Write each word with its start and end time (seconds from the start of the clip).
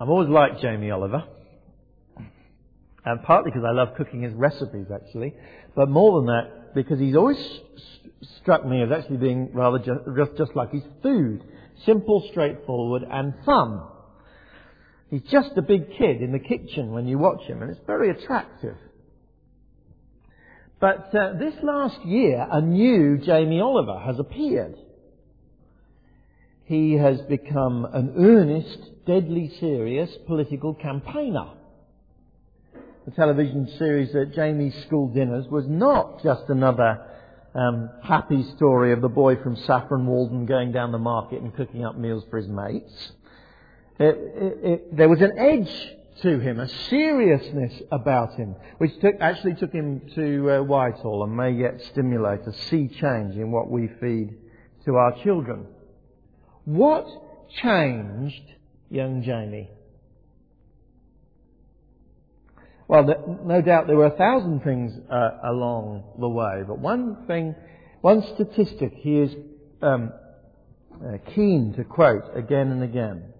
I've 0.00 0.08
always 0.08 0.28
liked 0.28 0.60
Jamie 0.60 0.90
Oliver. 0.90 1.24
And 3.04 3.22
partly 3.22 3.50
because 3.50 3.64
I 3.66 3.72
love 3.72 3.96
cooking 3.96 4.22
his 4.22 4.34
recipes, 4.34 4.86
actually. 4.94 5.34
But 5.74 5.88
more 5.88 6.20
than 6.20 6.26
that, 6.26 6.74
because 6.74 6.98
he's 6.98 7.16
always 7.16 7.38
st- 7.38 8.12
struck 8.40 8.66
me 8.66 8.82
as 8.82 8.90
actually 8.92 9.16
being 9.16 9.50
rather 9.54 9.78
just, 9.78 10.00
just, 10.16 10.36
just 10.36 10.56
like 10.56 10.72
his 10.72 10.82
food. 11.02 11.42
Simple, 11.86 12.26
straightforward, 12.30 13.02
and 13.10 13.34
fun. 13.44 13.82
He's 15.10 15.22
just 15.30 15.52
a 15.56 15.62
big 15.62 15.96
kid 15.96 16.20
in 16.20 16.32
the 16.32 16.38
kitchen 16.38 16.92
when 16.92 17.06
you 17.06 17.18
watch 17.18 17.42
him, 17.44 17.62
and 17.62 17.70
it's 17.70 17.80
very 17.86 18.10
attractive. 18.10 18.76
But 20.80 21.14
uh, 21.14 21.32
this 21.38 21.54
last 21.62 22.04
year, 22.04 22.46
a 22.50 22.60
new 22.60 23.18
Jamie 23.18 23.60
Oliver 23.60 23.98
has 23.98 24.18
appeared. 24.18 24.76
He 26.68 26.92
has 26.98 27.18
become 27.22 27.86
an 27.94 28.12
earnest, 28.18 29.06
deadly 29.06 29.50
serious 29.58 30.10
political 30.26 30.74
campaigner. 30.74 31.48
The 33.06 33.10
television 33.12 33.66
series 33.78 34.14
at 34.14 34.34
Jamie's 34.34 34.74
School 34.84 35.08
Dinners 35.08 35.46
was 35.48 35.64
not 35.66 36.22
just 36.22 36.42
another 36.48 37.00
um, 37.54 37.88
happy 38.04 38.42
story 38.56 38.92
of 38.92 39.00
the 39.00 39.08
boy 39.08 39.36
from 39.36 39.56
Saffron 39.56 40.04
Walden 40.04 40.44
going 40.44 40.72
down 40.72 40.92
the 40.92 40.98
market 40.98 41.40
and 41.40 41.56
cooking 41.56 41.86
up 41.86 41.96
meals 41.96 42.24
for 42.28 42.36
his 42.36 42.48
mates. 42.48 43.12
It, 43.98 44.18
it, 44.18 44.58
it, 44.62 44.94
there 44.98 45.08
was 45.08 45.22
an 45.22 45.38
edge 45.38 45.96
to 46.20 46.38
him, 46.38 46.60
a 46.60 46.68
seriousness 46.68 47.80
about 47.90 48.34
him, 48.34 48.56
which 48.76 48.92
took, 49.00 49.14
actually 49.22 49.54
took 49.54 49.72
him 49.72 50.02
to 50.16 50.50
uh, 50.50 50.62
Whitehall 50.64 51.24
and 51.24 51.34
may 51.34 51.52
yet 51.52 51.80
stimulate 51.92 52.40
a 52.46 52.52
sea 52.52 52.88
change 52.88 53.36
in 53.36 53.52
what 53.52 53.70
we 53.70 53.88
feed 54.02 54.36
to 54.84 54.96
our 54.96 55.16
children. 55.22 55.64
What 56.68 57.06
changed 57.62 58.42
young 58.90 59.22
Jamie? 59.22 59.70
Well, 62.86 63.40
no 63.42 63.62
doubt 63.62 63.86
there 63.86 63.96
were 63.96 64.04
a 64.04 64.18
thousand 64.18 64.60
things 64.60 64.92
uh, 65.10 65.30
along 65.44 66.04
the 66.20 66.28
way, 66.28 66.64
but 66.66 66.78
one 66.78 67.24
thing, 67.26 67.54
one 68.02 68.22
statistic 68.34 68.92
he 68.96 69.16
is 69.16 69.34
um, 69.80 70.12
uh, 71.02 71.16
keen 71.34 71.72
to 71.78 71.84
quote 71.84 72.36
again 72.36 72.70
and 72.70 72.82
again. 72.82 73.32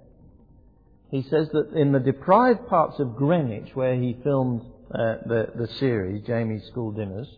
He 1.11 1.21
says 1.21 1.51
that 1.53 1.75
in 1.75 1.93
the 1.93 2.01
deprived 2.01 2.67
parts 2.67 2.99
of 2.99 3.15
Greenwich, 3.15 3.73
where 3.75 3.95
he 3.95 4.17
filmed 4.25 4.63
uh, 4.91 5.17
the, 5.27 5.53
the 5.55 5.67
series, 5.79 6.27
Jamie's 6.27 6.65
School 6.69 6.93
Dinners, 6.93 7.29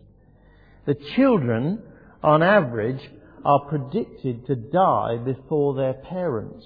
the 0.85 0.95
children, 1.17 1.83
on 2.23 2.43
average, 2.43 3.01
are 3.43 3.59
predicted 3.67 4.45
to 4.47 4.55
die 4.55 5.17
before 5.17 5.75
their 5.75 5.93
parents. 5.93 6.65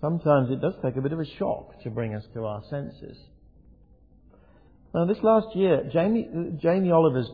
Sometimes 0.00 0.50
it 0.50 0.60
does 0.60 0.74
take 0.82 0.96
a 0.96 1.00
bit 1.00 1.12
of 1.12 1.20
a 1.20 1.24
shock 1.38 1.82
to 1.82 1.90
bring 1.90 2.14
us 2.14 2.24
to 2.34 2.44
our 2.44 2.62
senses. 2.68 3.16
Now, 4.94 5.06
this 5.06 5.18
last 5.22 5.56
year, 5.56 5.88
Jamie, 5.92 6.28
Jamie 6.60 6.92
Oliver's 6.92 7.30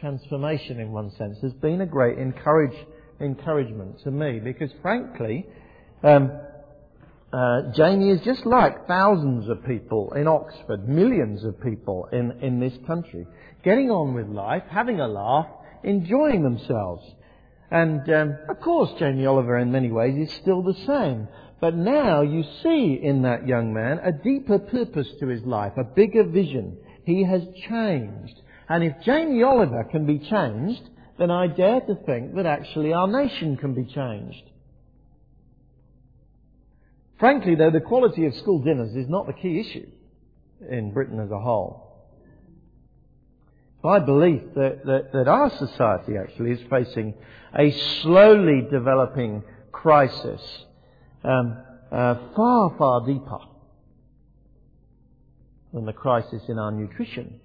transformation, 0.00 0.80
in 0.80 0.92
one 0.92 1.10
sense, 1.18 1.36
has 1.42 1.52
been 1.54 1.80
a 1.80 1.86
great 1.86 2.16
encourage, 2.18 2.76
encouragement 3.20 4.00
to 4.04 4.10
me 4.10 4.38
because, 4.38 4.70
frankly, 4.82 5.46
um, 6.02 6.30
uh, 7.32 7.72
Jamie 7.74 8.10
is 8.10 8.20
just 8.24 8.46
like 8.46 8.86
thousands 8.86 9.48
of 9.48 9.64
people 9.66 10.12
in 10.14 10.28
Oxford, 10.28 10.88
millions 10.88 11.44
of 11.44 11.60
people 11.60 12.08
in, 12.12 12.32
in 12.40 12.60
this 12.60 12.72
country, 12.86 13.26
getting 13.66 13.90
on 13.90 14.14
with 14.14 14.28
life, 14.28 14.62
having 14.70 15.00
a 15.00 15.08
laugh, 15.08 15.48
enjoying 15.82 16.44
themselves. 16.44 17.04
And 17.68 18.08
um, 18.12 18.38
of 18.48 18.60
course, 18.60 18.90
Jamie 18.96 19.26
Oliver, 19.26 19.58
in 19.58 19.72
many 19.72 19.90
ways, 19.90 20.16
is 20.16 20.36
still 20.36 20.62
the 20.62 20.78
same. 20.86 21.26
But 21.60 21.74
now 21.74 22.22
you 22.22 22.44
see 22.62 23.00
in 23.02 23.22
that 23.22 23.48
young 23.48 23.74
man 23.74 23.98
a 24.04 24.12
deeper 24.12 24.60
purpose 24.60 25.08
to 25.18 25.26
his 25.26 25.42
life, 25.42 25.72
a 25.76 25.82
bigger 25.82 26.22
vision. 26.22 26.78
He 27.04 27.24
has 27.24 27.42
changed. 27.68 28.40
And 28.68 28.84
if 28.84 29.02
Jamie 29.04 29.42
Oliver 29.42 29.82
can 29.90 30.06
be 30.06 30.20
changed, 30.20 30.82
then 31.18 31.32
I 31.32 31.48
dare 31.48 31.80
to 31.80 31.96
think 32.06 32.36
that 32.36 32.46
actually 32.46 32.92
our 32.92 33.08
nation 33.08 33.56
can 33.56 33.74
be 33.74 33.84
changed. 33.84 34.44
Frankly, 37.18 37.56
though, 37.56 37.72
the 37.72 37.80
quality 37.80 38.26
of 38.26 38.34
school 38.36 38.62
dinners 38.62 38.94
is 38.94 39.08
not 39.08 39.26
the 39.26 39.32
key 39.32 39.58
issue 39.58 39.88
in 40.70 40.92
Britain 40.92 41.18
as 41.18 41.32
a 41.32 41.40
whole. 41.40 41.85
My 43.82 43.98
belief 43.98 44.42
that, 44.54 44.84
that, 44.84 45.12
that 45.12 45.28
our 45.28 45.50
society 45.58 46.14
actually 46.16 46.52
is 46.52 46.60
facing 46.68 47.14
a 47.56 47.70
slowly 48.02 48.66
developing 48.70 49.42
crisis 49.70 50.40
um, 51.22 51.56
uh, 51.92 52.16
far, 52.34 52.74
far 52.76 53.06
deeper 53.06 53.38
than 55.72 55.84
the 55.84 55.92
crisis 55.92 56.42
in 56.48 56.58
our 56.58 56.72
nutrition. 56.72 57.40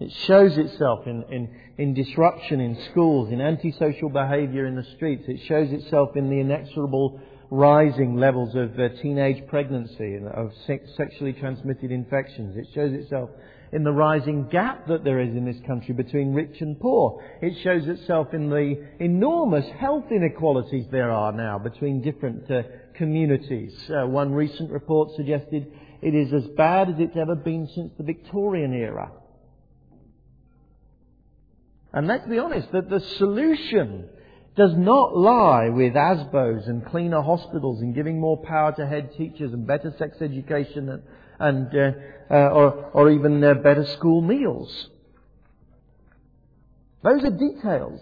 It 0.00 0.12
shows 0.26 0.56
itself 0.56 1.06
in, 1.06 1.24
in, 1.24 1.50
in 1.76 1.94
disruption 1.94 2.60
in 2.60 2.78
schools, 2.90 3.32
in 3.32 3.40
antisocial 3.40 4.08
behaviour 4.08 4.66
in 4.66 4.76
the 4.76 4.84
streets. 4.96 5.24
It 5.26 5.40
shows 5.48 5.72
itself 5.72 6.16
in 6.16 6.30
the 6.30 6.38
inexorable 6.38 7.20
rising 7.50 8.16
levels 8.16 8.54
of 8.54 8.78
uh, 8.78 8.90
teenage 9.02 9.44
pregnancy 9.48 10.14
and 10.14 10.28
of 10.28 10.52
sexually 10.96 11.32
transmitted 11.32 11.90
infections. 11.90 12.56
It 12.56 12.68
shows 12.74 12.92
itself 12.92 13.30
in 13.72 13.84
the 13.84 13.92
rising 13.92 14.48
gap 14.48 14.86
that 14.88 15.04
there 15.04 15.20
is 15.20 15.30
in 15.30 15.44
this 15.44 15.60
country 15.66 15.94
between 15.94 16.32
rich 16.32 16.60
and 16.60 16.78
poor. 16.80 17.22
It 17.42 17.62
shows 17.62 17.86
itself 17.86 18.32
in 18.32 18.48
the 18.48 18.86
enormous 19.00 19.66
health 19.78 20.06
inequalities 20.10 20.86
there 20.90 21.10
are 21.10 21.32
now 21.32 21.58
between 21.58 22.02
different 22.02 22.50
uh, 22.50 22.62
communities. 22.94 23.74
Uh, 23.90 24.06
one 24.06 24.32
recent 24.32 24.70
report 24.70 25.10
suggested 25.16 25.70
it 26.00 26.14
is 26.14 26.32
as 26.32 26.46
bad 26.56 26.88
as 26.90 26.94
it's 26.98 27.16
ever 27.16 27.34
been 27.34 27.68
since 27.74 27.92
the 27.98 28.04
Victorian 28.04 28.72
era. 28.72 29.12
And 31.92 32.06
let's 32.06 32.26
be 32.26 32.38
honest, 32.38 32.70
that 32.72 32.90
the 32.90 33.00
solution 33.00 34.08
does 34.56 34.72
not 34.76 35.16
lie 35.16 35.68
with 35.68 35.94
ASBOs 35.94 36.68
and 36.68 36.84
cleaner 36.86 37.22
hospitals 37.22 37.80
and 37.80 37.94
giving 37.94 38.20
more 38.20 38.36
power 38.38 38.72
to 38.72 38.86
head 38.86 39.10
teachers 39.16 39.52
and 39.52 39.66
better 39.66 39.94
sex 39.98 40.16
education 40.20 40.88
and, 40.88 41.02
and 41.38 41.68
uh, 41.74 41.90
uh, 42.30 42.34
or, 42.34 42.90
or 42.92 43.10
even 43.10 43.42
uh, 43.42 43.54
better 43.54 43.86
school 43.96 44.20
meals. 44.20 44.88
Those 47.02 47.24
are 47.24 47.30
details. 47.30 48.00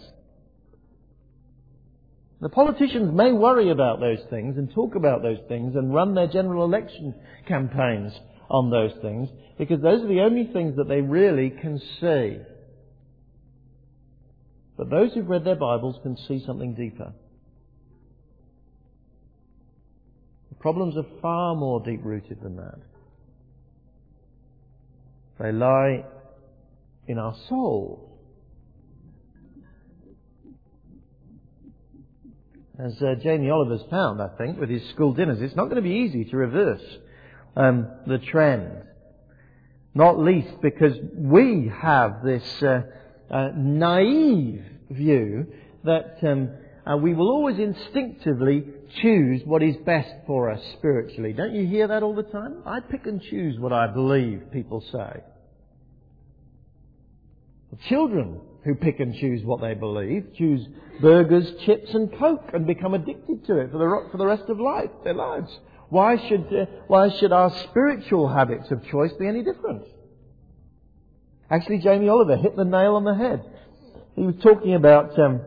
The 2.41 2.49
politicians 2.49 3.15
may 3.15 3.33
worry 3.33 3.71
about 3.71 4.01
those 4.01 4.19
things 4.29 4.57
and 4.59 4.71
talk 4.73 4.95
about 4.95 5.23
those 5.23 5.39
things 5.49 5.75
and 5.75 5.95
run 5.95 6.15
their 6.15 6.27
general 6.27 6.65
election 6.65 7.15
campaigns 7.49 8.13
on 8.51 8.71
those 8.71 8.93
things 9.01 9.29
because 9.59 9.81
those 9.81 10.03
are 10.03 10.09
the 10.09 10.21
only 10.21 10.51
things 10.53 10.77
that 10.77 10.89
they 10.89 11.01
really 11.01 11.51
can 11.51 11.81
see. 12.01 12.39
But 14.77 14.91
those 14.91 15.15
who've 15.15 15.29
read 15.29 15.45
their 15.45 15.57
Bibles 15.57 15.97
can 16.03 16.17
see 16.29 16.45
something 16.45 16.75
deeper. 16.75 17.13
The 20.51 20.57
problems 20.57 20.97
are 20.97 21.07
far 21.23 21.55
more 21.55 21.81
deep 21.81 22.01
rooted 22.05 22.43
than 22.43 22.57
that. 22.57 22.79
They 25.39 25.53
lie 25.53 26.05
in 27.07 27.19
our 27.19 27.35
soul. 27.49 28.03
As 32.79 33.01
uh, 33.01 33.15
Jamie 33.23 33.51
Oliver's 33.51 33.85
found, 33.91 34.21
I 34.21 34.29
think, 34.37 34.61
with 34.61 34.69
his 34.69 34.87
school 34.91 35.15
dinners, 35.15 35.41
it's 35.41 35.57
not 35.57 35.65
going 35.65 35.77
to 35.77 35.83
be 35.83 35.95
easy 35.95 36.25
to 36.27 36.37
reverse 36.37 36.85
um, 37.57 37.89
the 38.07 38.19
trend. 38.19 38.83
Not 39.95 40.19
least 40.19 40.61
because 40.61 40.95
we 41.15 41.73
have 41.75 42.23
this 42.23 42.45
uh, 42.63 42.83
uh, 43.31 43.51
naive 43.57 44.63
view 44.91 45.47
that 45.85 46.19
um, 46.23 46.51
uh, 46.87 46.99
we 46.99 47.15
will 47.15 47.31
always 47.31 47.59
instinctively 47.59 48.65
choose 49.03 49.43
what 49.45 49.63
is 49.63 49.77
best 49.85 50.11
for 50.27 50.51
us 50.51 50.61
spiritually. 50.79 51.33
Don't 51.33 51.55
you 51.55 51.67
hear 51.67 51.89
that 51.89 52.03
all 52.03 52.15
the 52.15 52.23
time? 52.23 52.63
I 52.67 52.81
pick 52.81 53.07
and 53.07 53.21
choose 53.21 53.59
what 53.59 53.73
I 53.73 53.87
believe 53.87 54.53
people 54.53 54.81
say. 54.93 55.23
The 57.71 57.79
children 57.89 58.41
who 58.65 58.75
pick 58.75 59.01
and 59.01 59.15
choose 59.15 59.45
what 59.45 59.61
they 59.61 59.75
believe 59.75 60.27
choose 60.37 60.67
burgers, 61.01 61.51
chips, 61.65 61.95
and 61.95 62.11
coke 62.19 62.51
and 62.53 62.67
become 62.67 62.95
addicted 62.95 63.47
to 63.47 63.59
it 63.59 63.71
for 63.71 63.79
the, 63.79 64.09
for 64.11 64.19
the 64.19 64.27
rest 64.27 64.49
of 64.49 64.59
life, 64.59 64.91
their 65.05 65.15
lives. 65.15 65.51
Why 65.89 66.17
should, 66.29 66.47
uh, 66.53 66.67
why 66.89 67.11
should 67.19 67.33
our 67.33 67.51
spiritual 67.69 68.29
habits 68.29 68.71
of 68.71 68.85
choice 68.87 69.13
be 69.19 69.27
any 69.27 69.45
different? 69.45 69.83
Actually, 71.49 71.79
Jamie 71.79 72.09
Oliver 72.09 72.37
hit 72.37 72.57
the 72.57 72.65
nail 72.65 72.97
on 72.97 73.05
the 73.05 73.15
head. 73.15 73.45
He 74.17 74.23
was 74.23 74.35
talking 74.43 74.75
about 74.75 75.17
um, 75.19 75.41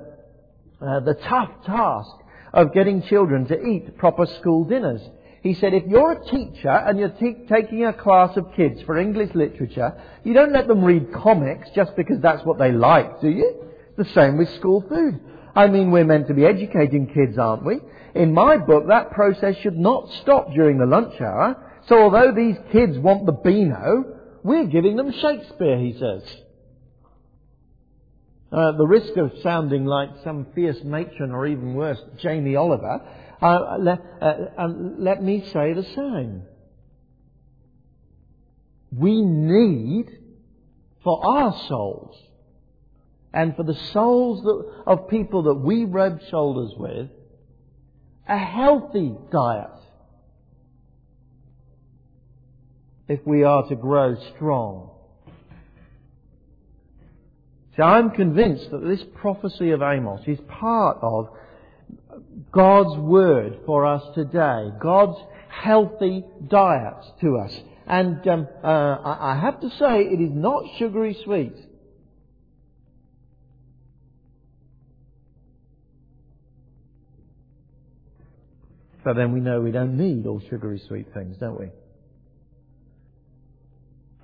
uh, 0.82 1.02
the 1.02 1.16
tough 1.16 1.50
task 1.66 2.12
of 2.54 2.74
getting 2.74 3.02
children 3.04 3.48
to 3.48 3.66
eat 3.66 3.98
proper 3.98 4.26
school 4.26 4.64
dinners. 4.66 5.02
He 5.42 5.54
said, 5.54 5.74
if 5.74 5.84
you're 5.88 6.12
a 6.12 6.26
teacher 6.26 6.70
and 6.70 7.00
you're 7.00 7.10
te- 7.10 7.46
taking 7.48 7.86
a 7.86 7.94
class 7.94 8.36
of 8.36 8.54
kids 8.56 8.82
for 8.82 8.98
English 8.98 9.34
literature, 9.34 10.02
you 10.24 10.34
don't 10.34 10.52
let 10.52 10.68
them 10.68 10.84
read 10.84 11.14
comics 11.14 11.70
just 11.74 11.96
because 11.96 12.20
that's 12.20 12.44
what 12.46 12.60
they 12.60 12.72
like, 12.72 13.22
do 13.22 13.30
you? 13.30 13.64
The 13.98 14.06
same 14.06 14.38
with 14.38 14.54
school 14.56 14.84
food. 14.88 15.20
I 15.56 15.68
mean, 15.68 15.92
we're 15.92 16.06
meant 16.06 16.28
to 16.28 16.34
be 16.34 16.46
educating 16.46 17.08
kids, 17.08 17.38
aren't 17.38 17.66
we? 17.66 17.80
In 18.16 18.34
my 18.34 18.58
book, 18.58 18.88
that 18.88 19.12
process 19.12 19.56
should 19.58 19.78
not 19.78 20.10
stop 20.22 20.52
during 20.52 20.78
the 20.78 20.86
lunch 20.86 21.20
hour. 21.22 21.82
So 21.88 22.02
although 22.02 22.34
these 22.34 22.58
kids 22.72 22.98
want 22.98 23.26
the 23.26 23.32
Beano, 23.32 24.06
we're 24.44 24.66
giving 24.66 24.96
them 24.96 25.12
Shakespeare, 25.12 25.78
he 25.78 25.94
says. 25.98 26.24
Uh, 28.52 28.72
the 28.72 28.86
risk 28.86 29.16
of 29.18 29.32
sounding 29.44 29.86
like 29.86 30.10
some 30.24 30.48
fierce 30.56 30.84
matron 30.84 31.32
or 31.32 31.46
even 31.46 31.76
worse, 31.76 32.02
Jamie 32.18 32.56
Oliver, 32.56 33.02
uh, 33.42 33.78
let, 33.80 34.00
uh, 34.22 34.68
let 34.98 35.22
me 35.22 35.46
say 35.54 35.74
the 35.74 35.84
same. 35.84 36.42
We 38.92 39.22
need 39.22 40.08
for 41.04 41.24
our 41.24 41.56
souls 41.68 42.18
and 43.34 43.56
for 43.56 43.64
the 43.64 43.76
souls 43.94 44.42
that, 44.44 44.84
of 44.88 45.10
people 45.10 45.44
that 45.44 45.54
we 45.54 45.86
rub 45.86 46.20
shoulders 46.30 46.74
with 46.76 47.10
a 48.28 48.38
healthy 48.38 49.16
diet 49.32 49.70
if 53.08 53.20
we 53.26 53.44
are 53.44 53.68
to 53.68 53.76
grow 53.76 54.16
strong. 54.36 54.92
See, 57.76 57.84
I'm 57.84 58.12
convinced 58.12 58.72
that 58.72 58.84
this 58.84 59.04
prophecy 59.16 59.72
of 59.72 59.82
Amos 59.82 60.22
is 60.28 60.40
part 60.48 60.98
of 61.02 61.30
God's 62.52 62.98
word 63.00 63.60
for 63.66 63.86
us 63.86 64.04
today, 64.16 64.72
God's 64.80 65.18
healthy 65.50 66.24
diet 66.48 67.06
to 67.22 67.38
us. 67.38 67.58
And 67.88 68.28
um, 68.28 68.48
uh, 68.64 68.68
I 68.68 69.40
have 69.42 69.62
to 69.62 69.70
say, 69.72 70.02
it 70.02 70.22
is 70.22 70.32
not 70.32 70.64
sugary 70.78 71.18
sweet. 71.24 71.56
But 79.04 79.16
then 79.16 79.32
we 79.32 79.40
know 79.40 79.62
we 79.62 79.72
don't 79.72 79.98
need 79.98 80.28
all 80.28 80.42
sugary 80.50 80.82
sweet 80.88 81.14
things, 81.14 81.38
don't 81.38 81.60
we? 81.60 81.70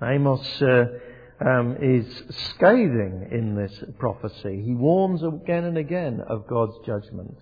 Amos 0.00 0.46
uh, 0.62 0.84
um, 1.40 1.76
is 1.80 2.06
scathing 2.54 3.28
in 3.30 3.54
this 3.54 3.82
prophecy. 3.98 4.62
He 4.64 4.74
warns 4.74 5.22
again 5.22 5.64
and 5.64 5.76
again 5.76 6.22
of 6.26 6.46
God's 6.46 6.74
judgment. 6.86 7.36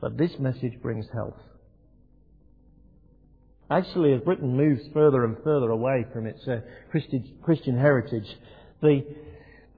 But 0.00 0.16
this 0.16 0.38
message 0.38 0.80
brings 0.82 1.06
health. 1.12 1.38
Actually, 3.70 4.12
as 4.12 4.20
Britain 4.20 4.56
moves 4.56 4.82
further 4.92 5.24
and 5.24 5.36
further 5.42 5.70
away 5.70 6.04
from 6.12 6.26
its 6.26 6.46
uh, 6.46 6.60
Christian 6.90 7.78
heritage, 7.78 8.26
the, 8.82 9.02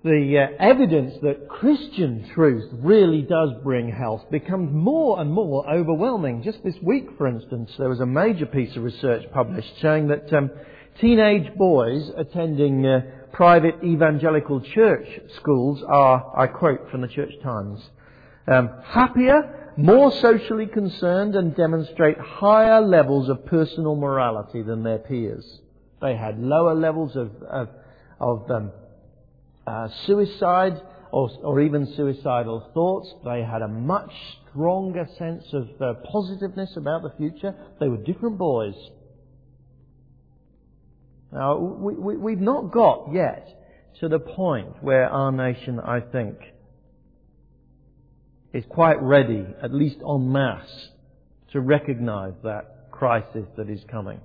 the 0.03 0.39
uh, 0.39 0.57
evidence 0.59 1.15
that 1.23 1.49
Christian 1.49 2.29
truth 2.35 2.69
really 2.73 3.23
does 3.23 3.51
bring 3.63 3.91
health 3.93 4.23
becomes 4.31 4.71
more 4.73 5.21
and 5.21 5.31
more 5.31 5.71
overwhelming. 5.71 6.43
Just 6.43 6.65
this 6.65 6.75
week, 6.83 7.07
for 7.17 7.29
instance, 7.29 7.71
there 7.79 7.89
was 7.89 8.01
a 8.01 8.07
major 8.07 8.47
piece 8.47 8.75
of 8.77 8.83
research 8.83 9.23
published 9.33 9.73
showing 9.81 10.09
that 10.09 10.33
um, 10.33 10.51
teenage 11.01 11.55
boys 11.57 12.11
attending 12.17 12.87
uh, 12.87 13.01
private 13.33 13.83
evangelical 13.83 14.61
church 14.61 15.07
schools 15.37 15.83
are, 15.87 16.33
I 16.37 16.47
quote 16.47 16.91
from 16.91 17.01
the 17.01 17.09
Church 17.09 17.33
Times, 17.43 17.81
um, 18.47 18.71
happier, 18.85 19.73
more 19.77 20.13
socially 20.13 20.67
concerned, 20.67 21.35
and 21.35 21.57
demonstrate 21.57 22.19
higher 22.19 22.81
levels 22.81 23.29
of 23.29 23.45
personal 23.47 23.97
morality 23.97 24.63
than 24.63 24.83
their 24.83 24.99
peers. 24.99 25.61
They 26.01 26.17
had 26.17 26.39
lower 26.39 26.75
levels 26.75 27.17
of, 27.17 27.31
of, 27.43 27.69
of 28.21 28.51
um, 28.51 28.73
uh, 29.67 29.89
suicide 30.07 30.81
or, 31.11 31.31
or, 31.43 31.61
even 31.61 31.87
suicidal 31.97 32.71
thoughts. 32.75 33.13
They 33.25 33.43
had 33.43 33.63
a 33.63 33.69
much 33.69 34.13
stronger 34.51 35.09
sense 35.17 35.45
of 35.53 35.69
uh, 35.81 35.95
positiveness 36.11 36.77
about 36.77 37.03
the 37.03 37.13
future. 37.17 37.55
They 37.81 37.89
were 37.89 37.97
different 37.97 38.37
boys. 38.37 38.75
Now, 41.33 41.59
we, 41.59 41.95
we, 41.95 42.17
we've 42.17 42.41
not 42.41 42.73
got 42.73 43.13
yet 43.13 43.49
to 44.01 44.09
the 44.09 44.19
point 44.19 44.83
where 44.83 45.09
our 45.09 45.33
nation, 45.33 45.81
I 45.81 46.01
think, 46.01 46.37
is 48.53 48.65
quite 48.69 49.03
ready, 49.03 49.45
at 49.63 49.75
least 49.75 49.97
en 50.09 50.31
masse, 50.31 50.89
to 51.53 51.61
recognize 51.61 52.35
that 52.45 52.91
crisis 52.91 53.47
that 53.57 53.69
is 53.69 53.81
coming. 53.91 54.21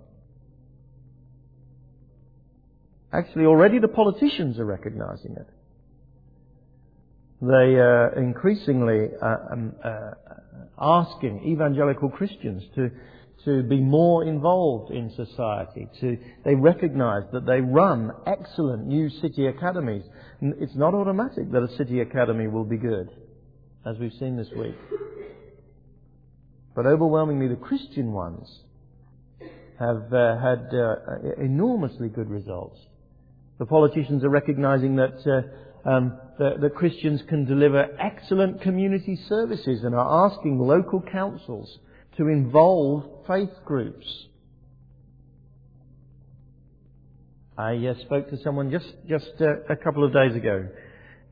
Actually, 3.11 3.45
already 3.45 3.79
the 3.79 3.87
politicians 3.87 4.59
are 4.59 4.65
recognizing 4.65 5.31
it. 5.31 5.47
They 7.41 7.77
are 7.79 8.13
increasingly 8.19 9.07
uh, 9.21 9.35
um, 9.51 9.73
uh, 9.83 10.11
asking 10.79 11.43
evangelical 11.45 12.09
Christians 12.09 12.63
to 12.75 12.91
to 13.45 13.63
be 13.63 13.79
more 13.79 14.25
involved 14.25 14.91
in 14.91 15.09
society. 15.15 15.87
To, 16.01 16.17
they 16.43 16.55
recognize 16.55 17.23
that 17.31 17.45
they 17.45 17.61
run 17.61 18.11
excellent 18.27 18.85
new 18.85 19.09
city 19.09 19.47
academies. 19.47 20.03
It's 20.41 20.75
not 20.75 20.93
automatic 20.93 21.51
that 21.51 21.63
a 21.63 21.75
city 21.77 22.01
academy 22.01 22.47
will 22.47 22.65
be 22.65 22.77
good, 22.77 23.09
as 23.85 23.97
we've 23.97 24.13
seen 24.19 24.35
this 24.35 24.49
week. 24.57 24.75
But 26.75 26.85
overwhelmingly, 26.85 27.47
the 27.47 27.55
Christian 27.55 28.11
ones 28.11 28.47
have 29.79 30.13
uh, 30.13 30.37
had 30.39 30.69
uh, 30.73 31.41
enormously 31.41 32.09
good 32.09 32.29
results. 32.29 32.79
The 33.57 33.65
politicians 33.65 34.23
are 34.23 34.29
recognizing 34.29 34.97
that, 34.97 35.45
uh, 35.85 35.89
um, 35.89 36.17
that, 36.39 36.61
that 36.61 36.75
Christians 36.75 37.21
can 37.27 37.45
deliver 37.45 37.87
excellent 37.99 38.61
community 38.61 39.17
services 39.27 39.83
and 39.83 39.95
are 39.95 40.27
asking 40.27 40.59
local 40.59 41.01
councils 41.01 41.79
to 42.17 42.27
involve 42.27 43.18
faith 43.29 43.63
groups. 43.63 44.05
I 47.57 47.75
uh, 47.75 47.93
spoke 48.05 48.29
to 48.31 48.37
someone 48.43 48.71
just 48.71 48.87
just 49.07 49.31
uh, 49.39 49.61
a 49.69 49.75
couple 49.75 50.03
of 50.03 50.11
days 50.11 50.35
ago 50.35 50.67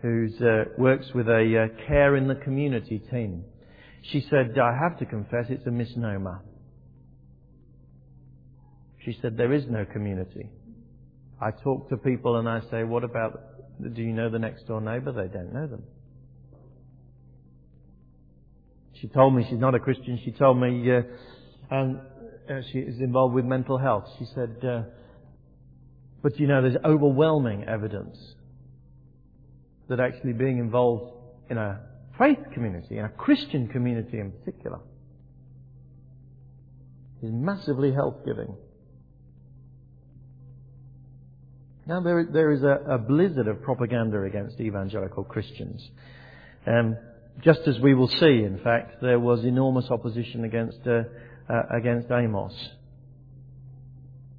who 0.01 0.27
uh, 0.41 0.65
works 0.77 1.07
with 1.15 1.27
a 1.27 1.65
uh, 1.65 1.88
care 1.88 2.15
in 2.15 2.27
the 2.27 2.35
community 2.35 2.99
team. 3.11 3.45
She 4.11 4.25
said, 4.29 4.57
"I 4.59 4.77
have 4.77 4.99
to 4.99 5.05
confess, 5.05 5.45
it's 5.49 5.65
a 5.65 5.71
misnomer." 5.71 6.41
She 9.03 9.17
said, 9.21 9.35
"There 9.35 9.53
is 9.53 9.63
no 9.67 9.85
community." 9.85 10.49
I 11.41 11.51
talk 11.63 11.89
to 11.89 11.97
people 11.97 12.38
and 12.38 12.47
I 12.47 12.61
say, 12.69 12.83
"What 12.83 13.03
about? 13.03 13.41
Do 13.95 14.01
you 14.01 14.13
know 14.13 14.29
the 14.29 14.39
next 14.39 14.67
door 14.67 14.81
neighbour?" 14.81 15.13
They 15.13 15.33
don't 15.33 15.53
know 15.53 15.65
them. 15.65 15.83
She 19.01 19.07
told 19.07 19.35
me 19.35 19.45
she's 19.49 19.59
not 19.59 19.75
a 19.75 19.80
Christian. 19.80 20.19
She 20.25 20.31
told 20.31 20.59
me, 20.59 20.92
uh, 20.92 21.01
and 21.69 22.00
uh, 22.50 22.62
she 22.71 22.80
is 22.80 23.00
involved 23.00 23.36
with 23.36 23.45
mental 23.45 23.78
health. 23.78 24.06
She 24.19 24.26
said, 24.33 24.57
uh, 24.64 24.83
but 26.21 26.40
you 26.40 26.47
know, 26.47 26.62
there's 26.62 26.78
overwhelming 26.83 27.66
evidence 27.66 28.18
that 29.90 30.00
actually 30.00 30.33
being 30.33 30.57
involved 30.57 31.14
in 31.50 31.57
a 31.57 31.80
faith 32.19 32.40
community, 32.54 32.97
in 32.97 33.06
a 33.06 33.09
Christian 33.09 33.68
community 33.68 34.19
in 34.19 34.31
particular, 34.31 34.80
is 37.21 37.31
massively 37.31 37.94
health 37.94 38.18
giving. 38.26 38.56
Now, 41.88 42.02
there, 42.02 42.28
there 42.31 42.52
is 42.52 42.64
a, 42.64 42.95
a 42.95 42.97
blizzard 42.97 43.47
of 43.47 43.62
propaganda 43.62 44.24
against 44.24 44.59
evangelical 44.59 45.24
Christians. 45.24 45.81
Um, 46.66 46.97
just 47.42 47.62
as 47.66 47.80
we 47.80 47.94
will 47.94 48.09
see, 48.09 48.44
in 48.44 48.59
fact, 48.64 49.02
there 49.02 49.19
was 49.19 49.45
enormous 49.45 49.86
opposition 49.90 50.44
against, 50.44 50.80
uh, 50.86 51.04
uh, 51.49 51.63
against 51.71 52.11
Amos. 52.11 52.54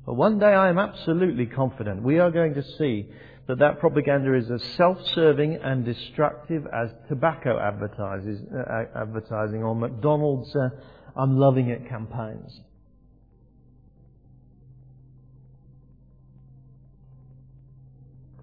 But 0.07 0.15
one 0.15 0.39
day 0.39 0.47
I 0.47 0.69
am 0.69 0.79
absolutely 0.79 1.47
confident 1.47 2.03
we 2.03 2.19
are 2.19 2.31
going 2.31 2.55
to 2.55 2.63
see 2.79 3.09
that 3.47 3.59
that 3.59 3.79
propaganda 3.79 4.35
is 4.35 4.51
as 4.51 4.63
self-serving 4.77 5.57
and 5.57 5.85
destructive 5.85 6.67
as 6.73 6.91
tobacco 7.09 7.57
uh, 7.57 8.99
advertising 8.99 9.63
or 9.63 9.75
McDonald's 9.75 10.55
uh, 10.55 10.69
I'm 11.17 11.37
loving 11.37 11.69
it 11.69 11.89
campaigns. 11.89 12.61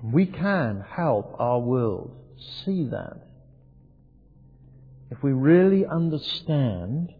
We 0.03 0.25
can 0.25 0.84
help 0.88 1.36
our 1.39 1.60
world 1.60 2.15
see 2.63 2.89
that 2.91 3.25
if 5.10 5.24
we 5.24 5.31
really 5.31 5.86
understand 5.86 7.13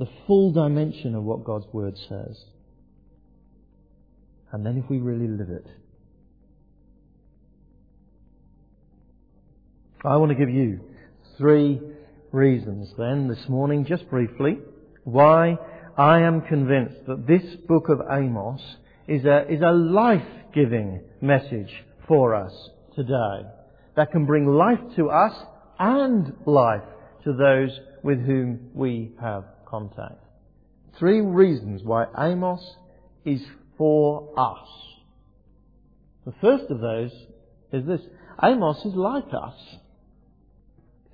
the 0.00 0.08
full 0.26 0.50
dimension 0.50 1.14
of 1.14 1.22
what 1.24 1.44
God's 1.44 1.66
Word 1.74 1.94
says, 2.08 2.42
and 4.50 4.64
then 4.64 4.78
if 4.78 4.88
we 4.88 4.96
really 4.96 5.28
live 5.28 5.50
it. 5.50 5.66
I 10.02 10.16
want 10.16 10.30
to 10.30 10.38
give 10.38 10.48
you 10.48 10.80
three 11.36 11.78
reasons 12.32 12.88
then 12.96 13.28
this 13.28 13.46
morning, 13.46 13.84
just 13.84 14.08
briefly, 14.08 14.58
why 15.04 15.58
I 15.98 16.20
am 16.20 16.40
convinced 16.40 17.04
that 17.06 17.26
this 17.26 17.42
book 17.68 17.90
of 17.90 18.00
Amos 18.10 18.62
is 19.06 19.26
a, 19.26 19.52
is 19.52 19.60
a 19.60 19.70
life-giving 19.70 21.02
message 21.20 21.84
for 22.08 22.34
us 22.34 22.54
today. 22.96 23.42
that 23.96 24.12
can 24.12 24.24
bring 24.24 24.46
life 24.46 24.80
to 24.96 25.10
us 25.10 25.34
and 25.78 26.32
life 26.46 26.84
to 27.24 27.34
those 27.34 27.78
with 28.02 28.24
whom 28.24 28.70
we 28.72 29.12
have 29.20 29.44
contact. 29.70 30.22
Three 30.98 31.20
reasons 31.20 31.82
why 31.82 32.06
Amos 32.18 32.60
is 33.24 33.40
for 33.78 34.28
us. 34.36 34.68
The 36.26 36.34
first 36.40 36.70
of 36.70 36.80
those 36.80 37.12
is 37.72 37.86
this. 37.86 38.00
Amos 38.42 38.84
is 38.84 38.94
like 38.94 39.32
us. 39.32 39.54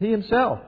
He 0.01 0.11
himself. 0.11 0.61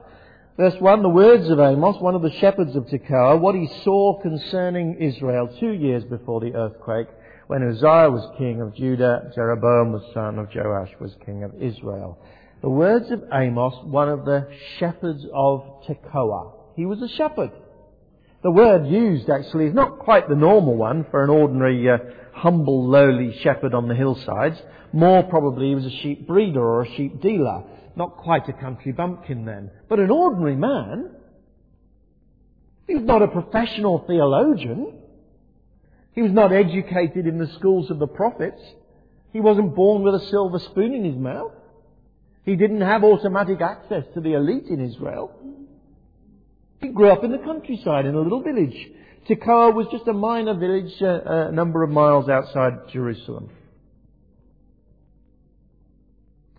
Verse 0.57 0.75
1, 0.79 1.03
the 1.03 1.09
words 1.09 1.49
of 1.49 1.59
Amos, 1.59 2.01
one 2.01 2.15
of 2.15 2.21
the 2.21 2.33
shepherds 2.41 2.75
of 2.75 2.85
Tekoa, 2.87 3.39
what 3.39 3.55
he 3.55 3.69
saw 3.83 4.19
concerning 4.21 4.95
Israel 4.99 5.55
two 5.59 5.71
years 5.71 6.03
before 6.03 6.41
the 6.41 6.53
earthquake, 6.53 7.07
when 7.47 7.63
Uzziah 7.63 8.11
was 8.11 8.29
king 8.37 8.61
of 8.61 8.75
Judah, 8.75 9.31
Jeroboam 9.33 9.93
the 9.93 10.13
son 10.13 10.37
of 10.37 10.49
Joash 10.53 10.91
was 10.99 11.15
king 11.25 11.43
of 11.43 11.53
Israel. 11.61 12.19
The 12.61 12.69
words 12.69 13.09
of 13.09 13.23
Amos, 13.31 13.73
one 13.85 14.09
of 14.09 14.25
the 14.25 14.49
shepherds 14.77 15.25
of 15.33 15.63
Tekoa. 15.87 16.51
He 16.75 16.85
was 16.85 17.01
a 17.01 17.07
shepherd. 17.07 17.51
The 18.41 18.51
word 18.51 18.87
used 18.87 19.29
actually 19.29 19.65
is 19.65 19.73
not 19.73 19.99
quite 19.99 20.29
the 20.29 20.35
normal 20.35 20.75
one 20.75 21.05
for 21.11 21.23
an 21.23 21.29
ordinary 21.29 21.89
uh, 21.89 21.97
humble, 22.33 22.87
lowly 22.87 23.37
shepherd 23.41 23.73
on 23.73 23.87
the 23.87 23.95
hillsides. 23.95 24.57
More 24.93 25.23
probably 25.23 25.69
he 25.69 25.75
was 25.75 25.85
a 25.85 25.97
sheep 26.01 26.25
breeder 26.25 26.61
or 26.61 26.83
a 26.83 26.95
sheep 26.95 27.21
dealer. 27.21 27.63
Not 27.97 28.17
quite 28.17 28.47
a 28.47 28.53
country 28.53 28.93
bumpkin 28.93 29.45
then, 29.45 29.71
but 29.89 29.99
an 29.99 30.09
ordinary 30.09 30.55
man. 30.55 31.11
He 32.87 32.95
was 32.95 33.03
not 33.03 33.21
a 33.21 33.27
professional 33.27 34.05
theologian. 34.07 34.93
He 36.13 36.21
was 36.21 36.31
not 36.31 36.53
educated 36.53 37.27
in 37.27 37.37
the 37.37 37.51
schools 37.57 37.91
of 37.91 37.99
the 37.99 38.07
prophets. 38.07 38.61
He 39.33 39.41
wasn't 39.41 39.75
born 39.75 40.01
with 40.03 40.15
a 40.15 40.25
silver 40.27 40.59
spoon 40.59 40.93
in 40.93 41.03
his 41.03 41.15
mouth. 41.15 41.51
He 42.45 42.55
didn't 42.55 42.81
have 42.81 43.03
automatic 43.03 43.61
access 43.61 44.05
to 44.13 44.21
the 44.21 44.33
elite 44.33 44.67
in 44.67 44.79
Israel. 44.79 45.38
He 46.81 46.89
grew 46.89 47.09
up 47.09 47.23
in 47.23 47.31
the 47.31 47.37
countryside 47.39 48.05
in 48.05 48.15
a 48.15 48.21
little 48.21 48.41
village. 48.41 48.75
Tekoa 49.27 49.73
was 49.73 49.87
just 49.91 50.07
a 50.07 50.13
minor 50.13 50.53
village 50.53 50.91
uh, 51.01 51.49
a 51.49 51.51
number 51.51 51.83
of 51.83 51.89
miles 51.89 52.29
outside 52.29 52.89
Jerusalem. 52.91 53.49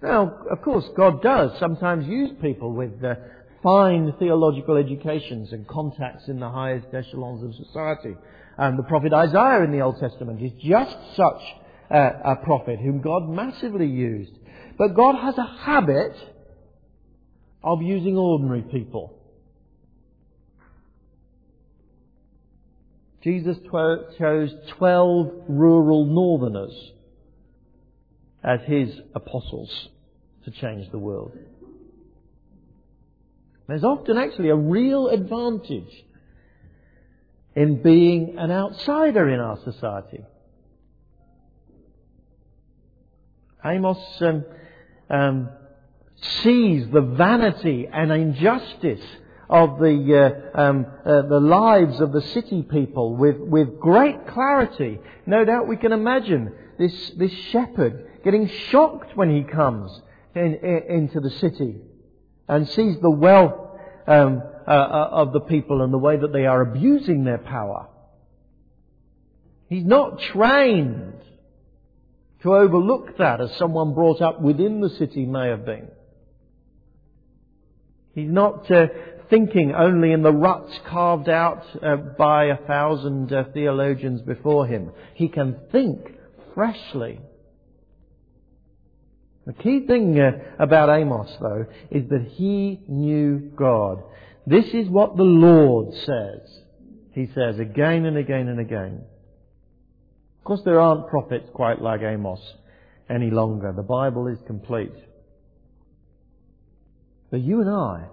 Now, 0.03 0.33
of 0.51 0.63
course, 0.63 0.85
God 0.97 1.23
does 1.23 1.59
sometimes 1.59 2.07
use 2.07 2.31
people 2.41 2.73
with 2.73 3.03
uh, 3.05 3.15
fine 3.63 4.13
theological 4.19 4.77
educations 4.77 5.53
and 5.53 5.67
contacts 5.69 6.29
in 6.29 6.41
the 6.41 6.49
highest 6.49 6.87
echelons 6.93 7.43
of 7.45 7.67
society. 7.67 8.15
And 8.57 8.79
the 8.79 8.83
prophet 8.85 9.13
Isaiah 9.13 9.63
in 9.65 9.73
the 9.73 9.81
Old 9.81 9.99
Testament 10.01 10.43
is 10.43 10.53
just 10.63 10.97
such 11.17 11.43
uh, 11.91 12.11
a 12.25 12.37
prophet 12.37 12.79
whom 12.79 13.01
God 13.01 13.29
massively 13.29 13.87
used. 13.87 14.33
But 14.79 14.95
God 14.95 15.17
has 15.17 15.37
a 15.37 15.47
habit 15.65 16.17
of 17.63 17.83
using 17.83 18.17
ordinary 18.17 18.63
people. 18.63 19.20
Jesus 23.23 23.59
chose 24.19 24.55
12 24.79 25.33
rural 25.49 26.07
northerners 26.07 26.93
as 28.43 28.61
his 28.63 28.91
apostles 29.15 29.89
to 30.45 30.51
change 30.51 30.91
the 30.91 30.99
world. 30.99 31.33
There's 33.69 33.85
often 33.85 34.17
actually 34.17 34.49
a 34.49 34.57
real 34.57 35.09
advantage 35.09 36.05
in 37.55 37.83
being 37.83 38.37
an 38.39 38.51
outsider 38.51 39.29
in 39.29 39.39
our 39.39 39.59
society. 39.65 40.25
Amos 43.65 43.99
um, 44.23 44.45
um, 45.11 45.49
sees 46.43 46.89
the 46.91 47.03
vanity 47.03 47.87
and 47.93 48.11
injustice 48.11 49.05
of 49.51 49.81
the, 49.81 50.53
uh, 50.55 50.61
um, 50.61 50.87
uh, 51.05 51.23
the 51.23 51.41
lives 51.41 52.01
of 52.01 52.13
the 52.13 52.23
city 52.23 52.63
people 52.63 53.17
with, 53.17 53.37
with 53.37 53.81
great 53.81 54.29
clarity. 54.29 55.01
No 55.27 55.45
doubt 55.45 55.67
we 55.67 55.77
can 55.77 55.93
imagine 55.93 56.55
this, 56.79 57.11
this 57.19 57.33
shepherd 57.51 58.23
getting 58.25 58.49
shocked 58.71 59.17
when 59.17 59.35
he 59.35 59.43
comes 59.43 59.91
in, 60.37 60.55
in, 60.55 60.83
into 60.89 61.19
the 61.19 61.31
city 61.31 61.81
and 62.49 62.69
sees 62.69 62.97
the 63.01 63.11
wealth 63.11 63.77
um, 64.07 64.41
uh, 64.69 64.71
uh, 64.71 65.09
of 65.11 65.33
the 65.33 65.41
people 65.41 65.83
and 65.83 65.93
the 65.93 65.99
way 65.99 66.17
that 66.17 66.33
they 66.33 66.47
are 66.47 66.61
abusing 66.61 67.25
their 67.25 67.39
power. 67.39 67.89
He's 69.69 69.85
not 69.85 70.21
trained 70.21 71.15
to 72.43 72.55
overlook 72.55 73.19
that 73.19 73.41
as 73.41 73.57
someone 73.57 73.95
brought 73.95 74.23
up 74.23 74.41
within 74.41 74.81
the 74.81 74.91
city 74.91 75.27
may 75.27 75.49
have 75.49 75.65
been. 75.65 75.89
He's 78.15 78.31
not 78.31 78.71
uh, 78.71 78.87
thinking 79.31 79.73
only 79.73 80.13
in 80.13 80.23
the 80.23 80.33
ruts 80.33 80.79
carved 80.87 81.29
out 81.29 81.65
uh, 81.83 81.97
by 82.19 82.47
a 82.47 82.57
thousand 82.67 83.33
uh, 83.33 83.45
theologians 83.55 84.21
before 84.23 84.67
him. 84.67 84.91
He 85.15 85.29
can 85.29 85.57
think 85.73 86.01
freshly. 86.55 87.21
The 89.47 89.53
key 89.55 89.87
thing 89.87 90.21
uh, 90.21 90.33
about 90.59 90.91
Amos, 90.91 91.35
though, 91.41 91.67
is 91.91 92.09
that 92.11 92.27
he 92.33 92.83
knew 92.89 93.53
God. 93.57 94.03
This 94.47 94.67
is 94.75 94.89
what 94.89 95.17
the 95.17 95.23
Lord 95.23 95.95
says. 95.95 96.61
He 97.13 97.31
says 97.35 97.59
again 97.59 98.05
and 98.05 98.17
again 98.17 98.49
and 98.49 98.61
again. 98.61 99.03
Of 100.39 100.45
course, 100.45 100.61
there 100.65 100.81
aren't 100.81 101.09
prophets 101.09 101.49
quite 101.55 101.81
like 101.81 102.03
Amos 102.03 102.41
any 103.09 103.31
longer. 103.31 103.73
The 103.75 103.83
Bible 103.83 104.27
is 104.27 104.39
complete. 104.47 104.93
But 107.31 107.41
you 107.41 107.61
and 107.61 107.71
I 107.71 108.07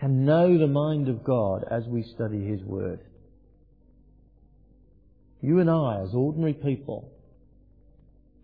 can 0.00 0.24
know 0.24 0.58
the 0.58 0.66
mind 0.66 1.08
of 1.08 1.22
God 1.22 1.64
as 1.70 1.84
we 1.86 2.02
study 2.02 2.44
His 2.44 2.62
Word. 2.62 3.00
You 5.42 5.60
and 5.60 5.70
I, 5.70 6.00
as 6.02 6.14
ordinary 6.14 6.54
people, 6.54 7.12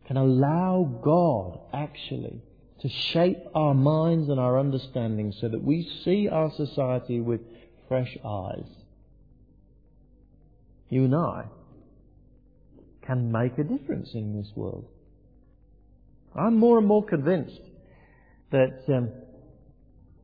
can 0.07 0.19
allow 0.19 1.01
God 1.03 1.59
actually 1.73 2.43
to 2.81 2.89
shape 2.89 3.39
our 3.55 3.75
minds 3.75 4.29
and 4.29 4.39
our 4.39 4.61
understanding 4.61 5.33
so 5.41 5.49
that 5.49 5.63
we 5.63 5.91
see 6.05 6.29
our 6.29 6.53
society 6.57 7.21
with 7.21 7.41
fresh 7.89 8.17
eyes. 8.25 8.69
You 10.91 11.05
and 11.05 11.15
I 11.15 11.45
can 13.03 13.33
make 13.33 13.59
a 13.59 13.65
difference 13.65 14.11
in 14.13 14.37
this 14.37 14.51
world. 14.55 14.87
I'm 16.35 16.59
more 16.59 16.77
and 16.79 16.87
more 16.87 17.05
convinced 17.05 17.61
that 18.51 18.83
um, 18.89 19.11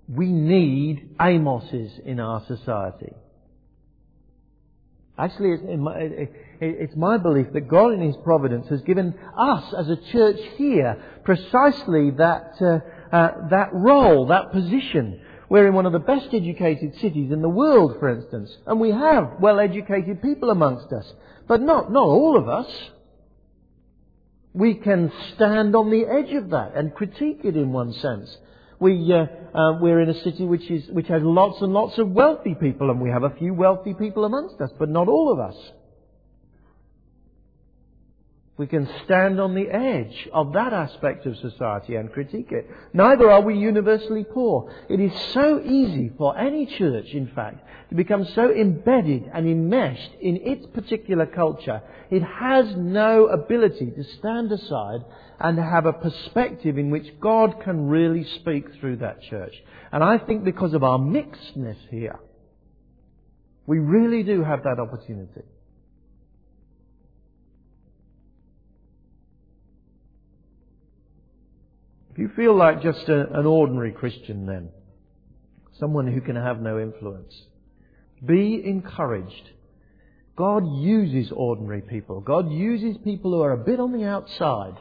we 0.09 0.27
need 0.27 1.17
Amoses 1.19 1.99
in 2.05 2.21
our 2.21 2.45
society. 2.47 3.13
Actually, 5.19 5.53
it's 5.53 5.79
my, 5.79 5.95
it's 6.61 6.97
my 6.97 7.19
belief 7.19 7.47
that 7.53 7.69
God 7.69 7.93
in 7.93 8.01
His 8.01 8.17
providence 8.25 8.67
has 8.69 8.81
given 8.83 9.15
us 9.37 9.75
as 9.77 9.89
a 9.89 9.97
church 10.11 10.41
here 10.57 11.03
precisely 11.23 12.11
that, 12.13 12.55
uh, 12.61 13.15
uh, 13.15 13.49
that 13.51 13.71
role, 13.73 14.27
that 14.29 14.53
position. 14.53 15.21
We're 15.49 15.69
in 15.69 15.75
one 15.75 15.85
of 15.85 15.93
the 15.93 15.99
best 15.99 16.29
educated 16.33 16.95
cities 17.01 17.31
in 17.31 17.43
the 17.43 17.49
world, 17.49 17.97
for 18.01 18.09
instance, 18.09 18.57
and 18.67 18.81
we 18.81 18.91
have 18.91 19.35
well 19.39 19.61
educated 19.61 20.23
people 20.23 20.49
amongst 20.49 20.91
us. 20.93 21.13
But 21.47 21.61
not, 21.61 21.93
not 21.93 22.05
all 22.05 22.39
of 22.39 22.49
us. 22.49 22.73
We 24.55 24.75
can 24.75 25.13
stand 25.35 25.77
on 25.77 25.91
the 25.91 26.07
edge 26.07 26.33
of 26.33 26.51
that 26.51 26.73
and 26.75 26.95
critique 26.95 27.41
it 27.45 27.57
in 27.57 27.73
one 27.73 27.93
sense. 27.93 28.35
We, 28.83 29.13
uh, 29.13 29.27
uh, 29.57 29.79
we're 29.81 30.01
in 30.01 30.11
a 30.11 30.25
city 30.25 30.45
which, 30.45 30.69
is, 30.69 30.83
which 30.91 31.07
has 31.07 31.23
lots 31.23 31.63
and 31.63 31.73
lots 31.73 31.97
of 31.99 32.11
wealthy 32.11 32.57
people, 32.61 32.91
and 32.91 33.01
we 33.01 33.11
have 33.11 33.23
a 33.23 33.31
few 33.31 33.55
wealthy 33.55 33.95
people 33.95 34.25
amongst 34.25 34.61
us, 34.61 34.71
but 34.77 34.89
not 34.89 35.07
all 35.07 35.33
of 35.33 35.39
us. 35.39 35.55
We 38.59 38.67
can 38.67 38.89
stand 39.05 39.41
on 39.41 39.55
the 39.55 39.71
edge 39.71 40.29
of 40.33 40.53
that 40.53 40.75
aspect 40.75 41.25
of 41.25 41.39
society 41.39 41.95
and 41.97 42.13
critique 42.13 42.53
it. 42.53 42.69
Neither 42.93 43.31
are 43.31 43.41
we 43.41 43.57
universally 43.57 44.25
poor. 44.25 44.71
It 44.91 45.01
is 45.01 45.13
so 45.33 45.61
easy 45.61 46.13
for 46.19 46.37
any 46.37 46.67
church, 46.67 47.07
in 47.13 47.29
fact, 47.29 47.67
to 47.89 47.95
become 47.95 48.27
so 48.35 48.53
embedded 48.53 49.31
and 49.33 49.49
enmeshed 49.49 50.13
in 50.21 50.37
its 50.45 50.67
particular 50.67 51.25
culture, 51.27 51.83
it 52.11 52.23
has 52.23 52.67
no 52.77 53.27
ability 53.27 53.91
to 53.91 54.05
stand 54.19 54.53
aside 54.53 55.01
and 55.41 55.59
have 55.59 55.87
a 55.87 55.93
perspective 55.93 56.77
in 56.77 56.91
which 56.91 57.19
God 57.21 57.61
can 57.65 57.89
really 57.89 58.25
speak 58.41 58.65
through 58.81 58.97
that 58.97 59.23
church. 59.23 59.55
And 59.91 60.05
I 60.05 60.19
think 60.19 60.45
because 60.45 60.75
of 60.75 60.85
our 60.85 60.99
mixedness 60.99 61.79
here, 61.91 62.19
we 63.67 63.79
really 63.79 64.23
do 64.23 64.45
have 64.45 64.63
that 64.65 64.79
opportunity. 64.79 65.43
If 72.13 72.19
you 72.19 72.31
feel 72.37 72.55
like 72.55 72.83
just 72.83 73.09
a, 73.09 73.39
an 73.39 73.47
ordinary 73.47 73.93
Christian 73.93 74.47
then, 74.47 74.69
someone 75.79 76.07
who 76.07 76.21
can 76.21 76.37
have 76.37 76.61
no 76.61 76.79
influence, 76.79 77.35
be 78.25 78.63
encouraged. 78.65 79.51
God 80.37 80.65
uses 80.79 81.33
ordinary 81.35 81.83
people. 81.83 82.21
God 82.21 82.51
uses 82.51 82.97
people 83.03 83.33
who 83.33 83.43
are 83.43 83.53
a 83.53 83.65
bit 83.65 83.81
on 83.81 83.93
the 83.93 84.05
outside. 84.05 84.75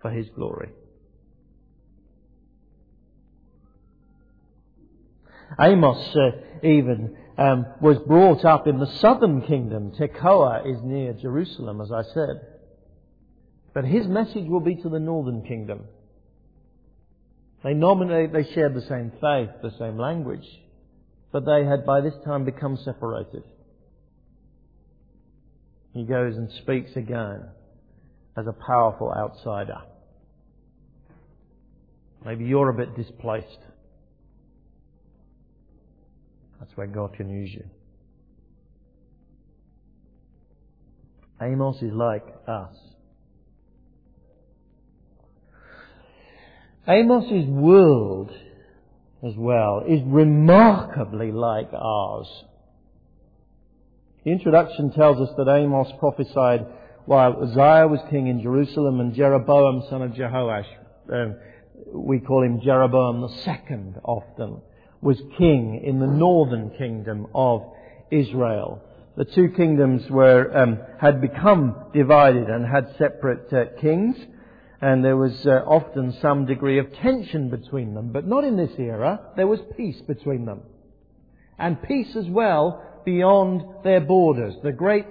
for 0.00 0.10
His 0.10 0.26
glory. 0.34 0.70
Amos 5.60 6.16
uh, 6.16 6.66
even 6.66 7.16
um, 7.38 7.66
was 7.80 7.98
brought 8.06 8.44
up 8.44 8.66
in 8.66 8.78
the 8.78 8.86
southern 8.98 9.42
kingdom. 9.42 9.92
Tekoa 9.92 10.66
is 10.66 10.82
near 10.82 11.12
Jerusalem, 11.12 11.80
as 11.80 11.92
I 11.92 12.02
said. 12.14 12.40
But 13.74 13.84
his 13.84 14.06
message 14.06 14.46
will 14.48 14.60
be 14.60 14.76
to 14.76 14.88
the 14.88 14.98
northern 14.98 15.42
kingdom. 15.42 15.84
They 17.64 17.74
nominate, 17.74 18.32
they 18.32 18.44
shared 18.54 18.74
the 18.74 18.82
same 18.82 19.12
faith, 19.20 19.50
the 19.62 19.72
same 19.78 19.96
language, 19.96 20.46
but 21.30 21.46
they 21.46 21.64
had 21.64 21.86
by 21.86 22.00
this 22.00 22.14
time 22.24 22.44
become 22.44 22.76
separated. 22.76 23.44
He 25.94 26.04
goes 26.04 26.36
and 26.36 26.50
speaks 26.62 26.90
again 26.96 27.44
as 28.36 28.46
a 28.46 28.52
powerful 28.52 29.12
outsider. 29.12 29.78
Maybe 32.24 32.44
you're 32.44 32.70
a 32.70 32.74
bit 32.74 32.96
displaced. 32.96 33.58
That's 36.58 36.70
where 36.76 36.86
God 36.86 37.14
can 37.14 37.28
use 37.28 37.52
you. 37.52 37.64
Amos 41.40 41.82
is 41.82 41.92
like 41.92 42.24
us. 42.46 42.76
Amos's 46.86 47.46
world 47.46 48.30
as 49.24 49.34
well 49.36 49.84
is 49.86 50.00
remarkably 50.04 51.30
like 51.30 51.72
ours. 51.72 52.26
The 54.24 54.32
introduction 54.32 54.92
tells 54.92 55.20
us 55.20 55.34
that 55.36 55.48
Amos 55.48 55.92
prophesied 55.98 56.66
while 57.04 57.42
Uzziah 57.42 57.88
was 57.88 58.00
king 58.10 58.28
in 58.28 58.42
Jerusalem 58.42 59.00
and 59.00 59.14
Jeroboam 59.14 59.82
son 59.90 60.02
of 60.02 60.12
Jehoash, 60.12 60.66
um, 61.12 61.36
we 61.92 62.20
call 62.20 62.44
him 62.44 62.60
Jeroboam 62.60 63.28
second 63.44 64.00
often, 64.04 64.60
was 65.00 65.20
king 65.36 65.82
in 65.84 65.98
the 65.98 66.06
northern 66.06 66.70
kingdom 66.78 67.26
of 67.34 67.72
Israel. 68.10 68.80
The 69.16 69.24
two 69.24 69.50
kingdoms 69.56 70.08
were, 70.08 70.56
um, 70.56 70.78
had 71.00 71.20
become 71.20 71.90
divided 71.92 72.48
and 72.48 72.64
had 72.64 72.94
separate 72.98 73.52
uh, 73.52 73.80
kings, 73.80 74.16
and 74.82 75.04
there 75.04 75.16
was 75.16 75.46
uh, 75.46 75.62
often 75.64 76.12
some 76.20 76.44
degree 76.44 76.80
of 76.80 76.92
tension 76.94 77.48
between 77.48 77.94
them, 77.94 78.10
but 78.10 78.26
not 78.26 78.42
in 78.42 78.56
this 78.56 78.72
era. 78.78 79.20
There 79.36 79.46
was 79.46 79.60
peace 79.76 80.00
between 80.08 80.44
them. 80.44 80.62
And 81.56 81.80
peace 81.80 82.16
as 82.16 82.26
well 82.26 82.82
beyond 83.04 83.62
their 83.84 84.00
borders. 84.00 84.54
The 84.64 84.72
great 84.72 85.06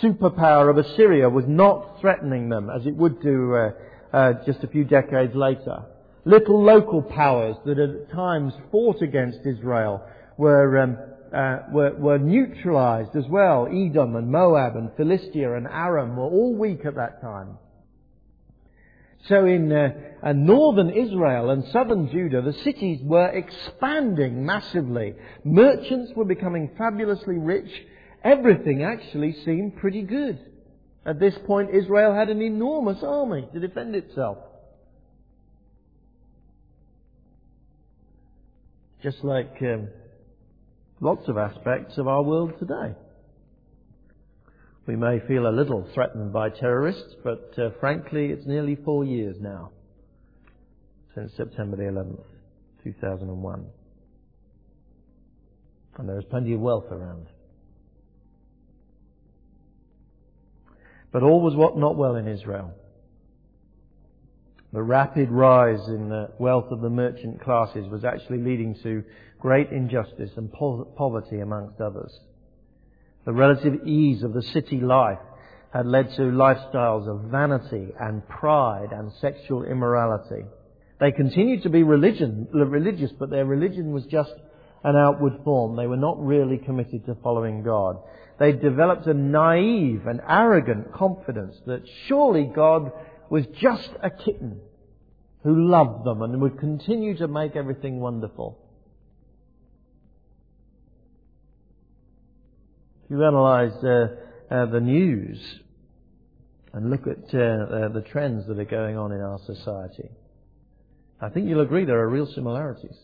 superpower 0.00 0.70
of 0.70 0.78
Assyria 0.78 1.28
was 1.28 1.44
not 1.48 2.00
threatening 2.00 2.50
them 2.50 2.70
as 2.70 2.86
it 2.86 2.94
would 2.94 3.20
do 3.20 3.54
uh, 3.56 3.70
uh, 4.12 4.32
just 4.46 4.62
a 4.62 4.68
few 4.68 4.84
decades 4.84 5.34
later. 5.34 5.82
Little 6.24 6.62
local 6.62 7.02
powers 7.02 7.56
that 7.66 7.80
at 7.80 8.12
times 8.12 8.52
fought 8.70 9.02
against 9.02 9.40
Israel 9.44 10.06
were, 10.36 10.78
um, 10.78 10.98
uh, 11.34 11.58
were, 11.72 11.94
were 11.96 12.18
neutralized 12.18 13.16
as 13.16 13.26
well. 13.28 13.66
Edom 13.66 14.14
and 14.14 14.30
Moab 14.30 14.76
and 14.76 14.90
Philistia 14.96 15.56
and 15.56 15.66
Aram 15.66 16.16
were 16.16 16.24
all 16.24 16.54
weak 16.54 16.84
at 16.84 16.94
that 16.94 17.20
time. 17.20 17.58
So 19.28 19.44
in 19.44 19.72
uh, 19.72 19.88
uh, 20.22 20.32
northern 20.32 20.90
Israel 20.90 21.50
and 21.50 21.64
southern 21.72 22.10
Judah, 22.10 22.42
the 22.42 22.52
cities 22.52 23.00
were 23.02 23.28
expanding 23.28 24.46
massively. 24.46 25.14
Merchants 25.44 26.12
were 26.14 26.24
becoming 26.24 26.70
fabulously 26.78 27.36
rich. 27.38 27.70
Everything 28.22 28.84
actually 28.84 29.36
seemed 29.44 29.76
pretty 29.76 30.02
good. 30.02 30.38
At 31.04 31.20
this 31.20 31.34
point, 31.46 31.74
Israel 31.74 32.14
had 32.14 32.28
an 32.28 32.40
enormous 32.40 33.02
army 33.02 33.48
to 33.52 33.60
defend 33.60 33.94
itself. 33.94 34.38
Just 39.02 39.22
like 39.22 39.56
um, 39.60 39.88
lots 41.00 41.28
of 41.28 41.36
aspects 41.36 41.98
of 41.98 42.08
our 42.08 42.22
world 42.22 42.54
today. 42.58 42.94
We 44.86 44.94
may 44.94 45.18
feel 45.26 45.48
a 45.48 45.50
little 45.50 45.88
threatened 45.94 46.32
by 46.32 46.50
terrorists, 46.50 47.16
but 47.24 47.52
uh, 47.58 47.70
frankly, 47.80 48.26
it's 48.26 48.46
nearly 48.46 48.76
four 48.76 49.04
years 49.04 49.36
now 49.40 49.72
since 51.14 51.32
September 51.36 51.76
the 51.76 51.84
11th, 51.84 52.22
2001. 52.84 53.66
And 55.98 56.08
there 56.08 56.18
is 56.18 56.24
plenty 56.26 56.52
of 56.52 56.60
wealth 56.60 56.92
around. 56.92 57.26
But 61.10 61.22
all 61.22 61.40
was 61.40 61.54
what 61.54 61.78
not 61.78 61.96
well 61.96 62.16
in 62.16 62.28
Israel. 62.28 62.72
The 64.72 64.82
rapid 64.82 65.30
rise 65.30 65.88
in 65.88 66.10
the 66.10 66.30
wealth 66.38 66.70
of 66.70 66.82
the 66.82 66.90
merchant 66.90 67.40
classes 67.40 67.88
was 67.88 68.04
actually 68.04 68.42
leading 68.42 68.76
to 68.82 69.02
great 69.40 69.70
injustice 69.70 70.30
and 70.36 70.52
poverty 70.52 71.40
amongst 71.40 71.80
others. 71.80 72.12
The 73.26 73.32
relative 73.32 73.86
ease 73.86 74.22
of 74.22 74.32
the 74.32 74.42
city 74.42 74.80
life 74.80 75.18
had 75.72 75.84
led 75.84 76.10
to 76.12 76.22
lifestyles 76.22 77.08
of 77.08 77.30
vanity 77.30 77.92
and 77.98 78.26
pride 78.28 78.92
and 78.92 79.12
sexual 79.20 79.64
immorality. 79.64 80.44
They 81.00 81.10
continued 81.10 81.64
to 81.64 81.68
be 81.68 81.82
religion, 81.82 82.48
religious, 82.52 83.10
but 83.18 83.28
their 83.28 83.44
religion 83.44 83.90
was 83.90 84.06
just 84.06 84.32
an 84.84 84.94
outward 84.94 85.40
form. 85.42 85.74
They 85.74 85.88
were 85.88 85.96
not 85.96 86.24
really 86.24 86.56
committed 86.56 87.04
to 87.06 87.16
following 87.16 87.64
God. 87.64 87.98
They 88.38 88.52
developed 88.52 89.06
a 89.08 89.14
naive 89.14 90.06
and 90.06 90.20
arrogant 90.26 90.92
confidence 90.92 91.56
that 91.66 91.82
surely 92.06 92.44
God 92.44 92.92
was 93.28 93.44
just 93.60 93.90
a 94.04 94.10
kitten 94.10 94.60
who 95.42 95.68
loved 95.68 96.04
them 96.04 96.22
and 96.22 96.40
would 96.40 96.60
continue 96.60 97.16
to 97.16 97.26
make 97.26 97.56
everything 97.56 97.98
wonderful. 97.98 98.58
If 103.06 103.10
you 103.12 103.24
analyze 103.24 103.84
uh, 103.84 104.08
uh, 104.50 104.66
the 104.66 104.80
news 104.80 105.38
and 106.72 106.90
look 106.90 107.02
at 107.06 107.32
uh, 107.32 107.38
uh, 107.38 107.88
the 107.90 108.04
trends 108.10 108.48
that 108.48 108.58
are 108.58 108.64
going 108.64 108.96
on 108.96 109.12
in 109.12 109.20
our 109.20 109.38
society, 109.46 110.10
I 111.20 111.28
think 111.28 111.48
you'll 111.48 111.60
agree 111.60 111.84
there 111.84 112.00
are 112.00 112.08
real 112.08 112.26
similarities. 112.26 112.96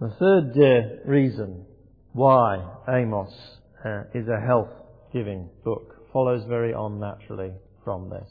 The 0.00 0.10
third 0.18 0.52
uh, 0.56 1.08
reason 1.08 1.64
why 2.14 2.68
Amos 2.88 3.32
uh, 3.84 4.02
is 4.16 4.26
a 4.26 4.44
health 4.44 4.70
giving 5.12 5.48
book 5.64 5.94
follows 6.12 6.42
very 6.48 6.74
on 6.74 6.98
naturally 6.98 7.52
from 7.84 8.10
this. 8.10 8.28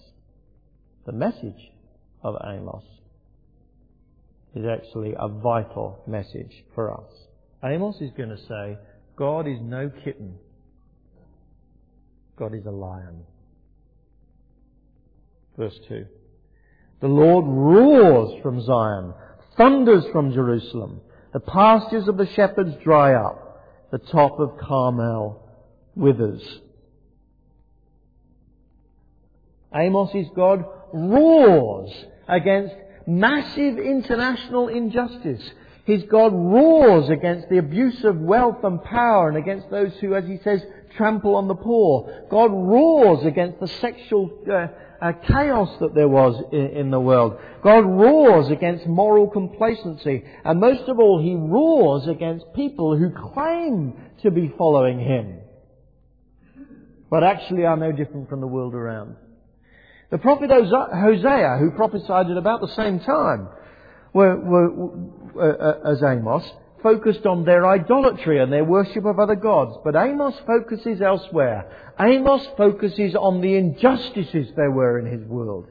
The 1.05 1.13
message 1.13 1.71
of 2.23 2.35
Amos 2.43 2.83
is 4.55 4.65
actually 4.65 5.13
a 5.17 5.27
vital 5.27 6.03
message 6.07 6.63
for 6.73 6.93
us. 6.93 7.11
Amos 7.63 7.95
is 8.01 8.11
going 8.15 8.29
to 8.29 8.37
say, 8.47 8.77
God 9.15 9.47
is 9.47 9.57
no 9.61 9.91
kitten. 10.03 10.35
God 12.37 12.53
is 12.53 12.65
a 12.65 12.71
lion. 12.71 13.23
Verse 15.57 15.77
2. 15.87 16.05
The 17.01 17.07
Lord 17.07 17.45
roars 17.45 18.41
from 18.41 18.61
Zion, 18.63 19.13
thunders 19.57 20.05
from 20.11 20.33
Jerusalem. 20.33 21.01
The 21.33 21.39
pastures 21.39 22.07
of 22.07 22.17
the 22.17 22.27
shepherds 22.35 22.75
dry 22.83 23.13
up. 23.13 23.65
The 23.91 23.97
top 23.99 24.39
of 24.39 24.57
Carmel 24.59 25.41
withers. 25.95 26.43
Amos's 29.73 30.27
God 30.35 30.65
roars 30.93 31.91
against 32.27 32.75
massive 33.07 33.79
international 33.79 34.67
injustice. 34.67 35.49
His 35.85 36.03
God 36.03 36.33
roars 36.33 37.09
against 37.09 37.47
the 37.49 37.59
abuse 37.59 38.03
of 38.03 38.19
wealth 38.19 38.63
and 38.63 38.83
power 38.83 39.29
and 39.29 39.37
against 39.37 39.69
those 39.71 39.93
who, 40.01 40.13
as 40.13 40.25
he 40.25 40.37
says, 40.43 40.61
trample 40.97 41.35
on 41.35 41.47
the 41.47 41.55
poor. 41.55 42.25
God 42.29 42.51
roars 42.51 43.25
against 43.25 43.61
the 43.61 43.67
sexual 43.67 44.29
uh, 44.51 44.67
uh, 45.01 45.13
chaos 45.13 45.69
that 45.79 45.95
there 45.95 46.09
was 46.09 46.43
in, 46.51 46.67
in 46.67 46.91
the 46.91 46.99
world. 46.99 47.37
God 47.63 47.85
roars 47.85 48.51
against 48.51 48.85
moral 48.85 49.29
complacency. 49.29 50.25
And 50.43 50.59
most 50.59 50.89
of 50.89 50.99
all, 50.99 51.21
he 51.21 51.35
roars 51.35 52.07
against 52.07 52.45
people 52.53 52.97
who 52.97 53.11
claim 53.11 53.93
to 54.23 54.31
be 54.31 54.53
following 54.57 54.99
him, 54.99 55.39
but 57.09 57.23
actually 57.23 57.65
are 57.65 57.77
no 57.77 57.93
different 57.93 58.27
from 58.27 58.41
the 58.41 58.47
world 58.47 58.73
around. 58.73 59.15
The 60.09 60.17
prophet 60.17 60.49
Hosea, 60.49 61.57
who 61.59 61.71
prophesied 61.71 62.31
at 62.31 62.37
about 62.37 62.61
the 62.61 62.69
same 62.69 62.99
time 63.01 63.49
were, 64.13 64.37
were, 64.37 64.91
uh, 65.37 65.91
as 65.91 66.01
Amos, 66.01 66.49
focused 66.81 67.25
on 67.25 67.43
their 67.43 67.67
idolatry 67.67 68.41
and 68.41 68.51
their 68.51 68.63
worship 68.63 69.03
of 69.03 69.19
other 69.19 69.35
gods. 69.35 69.77
But 69.83 69.95
Amos 69.97 70.35
focuses 70.45 71.01
elsewhere. 71.01 71.93
Amos 71.99 72.47
focuses 72.55 73.15
on 73.15 73.41
the 73.41 73.55
injustices 73.55 74.49
there 74.55 74.71
were 74.71 74.97
in 74.99 75.11
his 75.11 75.27
world. 75.27 75.67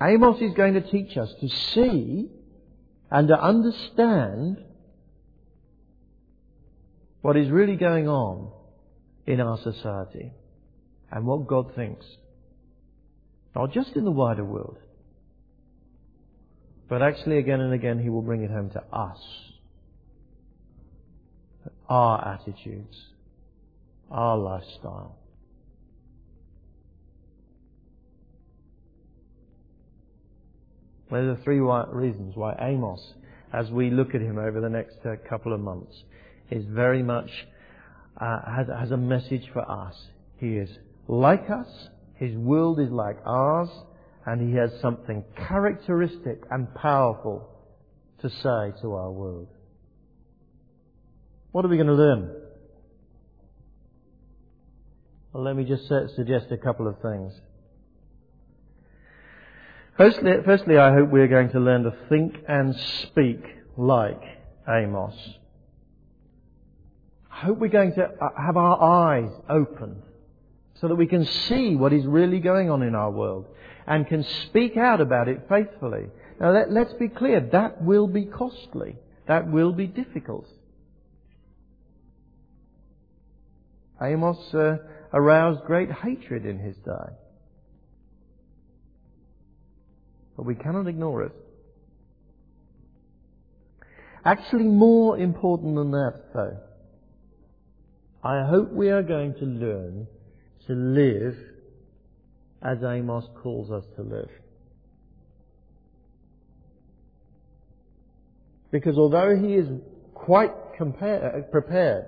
Amos 0.00 0.40
is 0.40 0.54
going 0.54 0.74
to 0.74 0.80
teach 0.80 1.16
us 1.16 1.32
to 1.40 1.48
see 1.48 2.30
and 3.10 3.28
to 3.28 3.38
understand 3.38 4.62
what 7.20 7.36
is 7.36 7.50
really 7.50 7.76
going 7.76 8.08
on 8.08 8.52
in 9.26 9.40
our 9.40 9.58
society 9.62 10.32
and 11.10 11.26
what 11.26 11.46
God 11.46 11.74
thinks. 11.74 12.04
Not 13.54 13.72
just 13.72 13.96
in 13.96 14.04
the 14.04 14.10
wider 14.10 14.44
world, 14.44 14.78
but 16.88 17.02
actually 17.02 17.38
again 17.38 17.60
and 17.60 17.72
again 17.72 17.98
He 17.98 18.08
will 18.08 18.22
bring 18.22 18.42
it 18.42 18.50
home 18.50 18.70
to 18.70 18.82
us. 18.92 19.18
Our 21.88 22.34
attitudes, 22.34 22.96
our 24.10 24.36
lifestyle. 24.36 25.16
There 31.10 31.30
are 31.30 31.38
three 31.44 31.60
reasons 31.60 32.34
why 32.34 32.56
Amos, 32.60 33.00
as 33.52 33.70
we 33.70 33.90
look 33.90 34.14
at 34.14 34.20
him 34.20 34.38
over 34.38 34.60
the 34.60 34.68
next 34.68 34.98
uh, 35.04 35.14
couple 35.28 35.52
of 35.52 35.60
months, 35.60 35.94
is 36.50 36.64
very 36.66 37.02
much 37.02 37.30
uh, 38.18 38.40
has, 38.46 38.66
has 38.68 38.90
a 38.90 38.96
message 38.96 39.48
for 39.52 39.68
us. 39.70 39.94
He 40.38 40.56
is 40.56 40.70
like 41.08 41.48
us, 41.50 41.88
his 42.14 42.34
world 42.34 42.80
is 42.80 42.90
like 42.90 43.18
ours, 43.24 43.68
and 44.26 44.48
he 44.48 44.56
has 44.56 44.70
something 44.80 45.24
characteristic 45.36 46.42
and 46.50 46.74
powerful 46.74 47.48
to 48.20 48.28
say 48.28 48.72
to 48.82 48.94
our 48.94 49.10
world. 49.10 49.48
What 51.52 51.64
are 51.64 51.68
we 51.68 51.76
going 51.76 51.86
to 51.86 51.94
learn? 51.94 52.34
Well, 55.32 55.44
let 55.44 55.54
me 55.54 55.64
just 55.64 55.86
suggest 55.86 56.46
a 56.50 56.56
couple 56.56 56.88
of 56.88 57.00
things. 57.00 57.32
Firstly, 59.96 60.32
firstly, 60.44 60.76
I 60.76 60.92
hope 60.92 61.10
we're 61.10 61.28
going 61.28 61.50
to 61.50 61.60
learn 61.60 61.84
to 61.84 61.94
think 62.08 62.36
and 62.48 62.74
speak 63.02 63.42
like 63.76 64.20
Amos. 64.68 65.14
I 67.36 67.40
hope 67.44 67.58
we're 67.58 67.68
going 67.68 67.92
to 67.94 68.04
uh, 68.04 68.30
have 68.34 68.56
our 68.56 68.82
eyes 68.82 69.30
opened 69.50 70.02
so 70.80 70.88
that 70.88 70.94
we 70.94 71.06
can 71.06 71.26
see 71.26 71.76
what 71.76 71.92
is 71.92 72.06
really 72.06 72.40
going 72.40 72.70
on 72.70 72.82
in 72.82 72.94
our 72.94 73.10
world 73.10 73.46
and 73.86 74.06
can 74.06 74.24
speak 74.24 74.78
out 74.78 75.02
about 75.02 75.28
it 75.28 75.42
faithfully. 75.46 76.06
Now 76.40 76.52
let, 76.52 76.68
us 76.70 76.94
be 76.98 77.08
clear, 77.08 77.40
that 77.52 77.82
will 77.82 78.06
be 78.06 78.24
costly. 78.24 78.96
That 79.28 79.50
will 79.50 79.72
be 79.72 79.86
difficult. 79.86 80.46
Amos 84.00 84.38
uh, 84.54 84.78
aroused 85.12 85.64
great 85.64 85.90
hatred 85.90 86.46
in 86.46 86.58
his 86.58 86.76
day. 86.76 87.12
But 90.38 90.46
we 90.46 90.54
cannot 90.54 90.86
ignore 90.86 91.24
it. 91.24 91.32
Actually, 94.24 94.64
more 94.64 95.18
important 95.18 95.76
than 95.76 95.90
that, 95.90 96.22
though, 96.34 96.58
I 98.26 98.44
hope 98.44 98.72
we 98.72 98.90
are 98.90 99.04
going 99.04 99.34
to 99.34 99.44
learn 99.44 100.08
to 100.66 100.72
live 100.72 101.36
as 102.60 102.78
Amos 102.82 103.24
calls 103.40 103.70
us 103.70 103.84
to 103.94 104.02
live. 104.02 104.28
Because 108.72 108.98
although 108.98 109.36
he 109.36 109.54
is 109.54 109.68
quite 110.12 110.50
compare, 110.76 111.36
uh, 111.36 111.42
prepared 111.52 112.06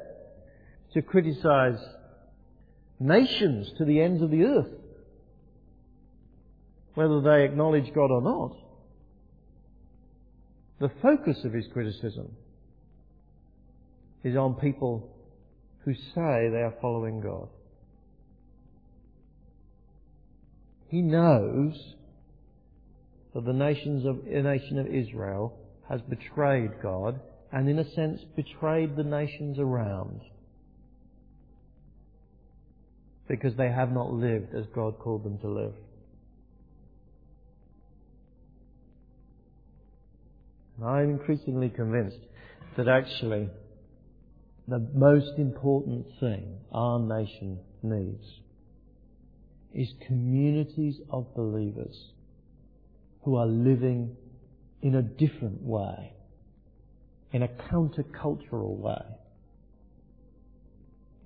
to 0.95 1.03
criticize 1.03 1.79
nations 2.99 3.71
to 3.79 3.85
the 3.85 4.01
ends 4.01 4.21
of 4.21 4.33
the 4.33 4.43
earth, 4.43 4.73
whether 6.95 7.21
they 7.21 7.45
acknowledge 7.45 7.95
God 7.95 8.11
or 8.11 8.23
not, 8.23 8.57
the 10.81 10.91
focus 11.01 11.45
of 11.45 11.53
his 11.53 11.69
criticism 11.73 12.33
is 14.25 14.37
on 14.37 14.55
people 14.55 15.15
who 15.89 15.95
say 15.95 16.51
they 16.51 16.61
are 16.61 16.75
following 16.83 17.23
God. 17.23 17.49
He 20.89 21.01
knows 21.01 21.73
that 23.35 23.47
the 23.47 23.55
nations 23.55 24.05
of, 24.05 24.19
the 24.27 24.43
nation 24.43 24.79
of 24.79 24.87
Israel 24.87 25.57
has 25.89 26.03
betrayed 26.03 26.83
God 26.83 27.19
and 27.53 27.71
in 27.71 27.79
a 27.79 27.91
sense 27.95 28.21
betrayed 28.37 28.97
the 28.97 29.03
nations 29.03 29.59
around 29.59 30.21
because 33.27 33.57
they 33.57 33.71
have 33.71 33.91
not 33.91 34.13
lived 34.13 34.55
as 34.55 34.67
God 34.75 34.99
called 34.99 35.25
them 35.25 35.39
to 35.39 35.49
live. 35.49 35.75
And 40.77 40.87
I'm 40.87 41.11
increasingly 41.11 41.71
convinced 41.71 42.21
that 42.77 42.89
actually 42.89 43.49
the 44.69 44.87
most 44.95 45.39
important 45.39 46.07
thing 46.21 46.59
our 46.73 46.99
nation 46.99 47.59
needs 47.83 48.25
is 49.75 49.89
communities 50.07 51.01
of 51.11 51.35
believers 51.35 52.13
who 53.23 53.37
are 53.37 53.47
living 53.47 54.15
in 54.83 54.95
a 54.95 55.03
different 55.03 55.63
way, 55.63 56.13
in 57.33 57.43
a 57.43 57.49
countercultural 57.49 58.77
way, 58.77 59.03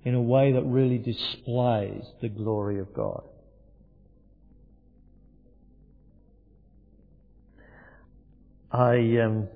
in 0.05 0.15
a 0.15 0.21
way 0.21 0.53
that 0.53 0.63
really 0.63 0.97
displays 0.97 2.03
the 2.21 2.29
glory 2.29 2.79
of 2.79 2.93
God. 2.93 3.23
I 8.71 9.17
um, 9.23 9.49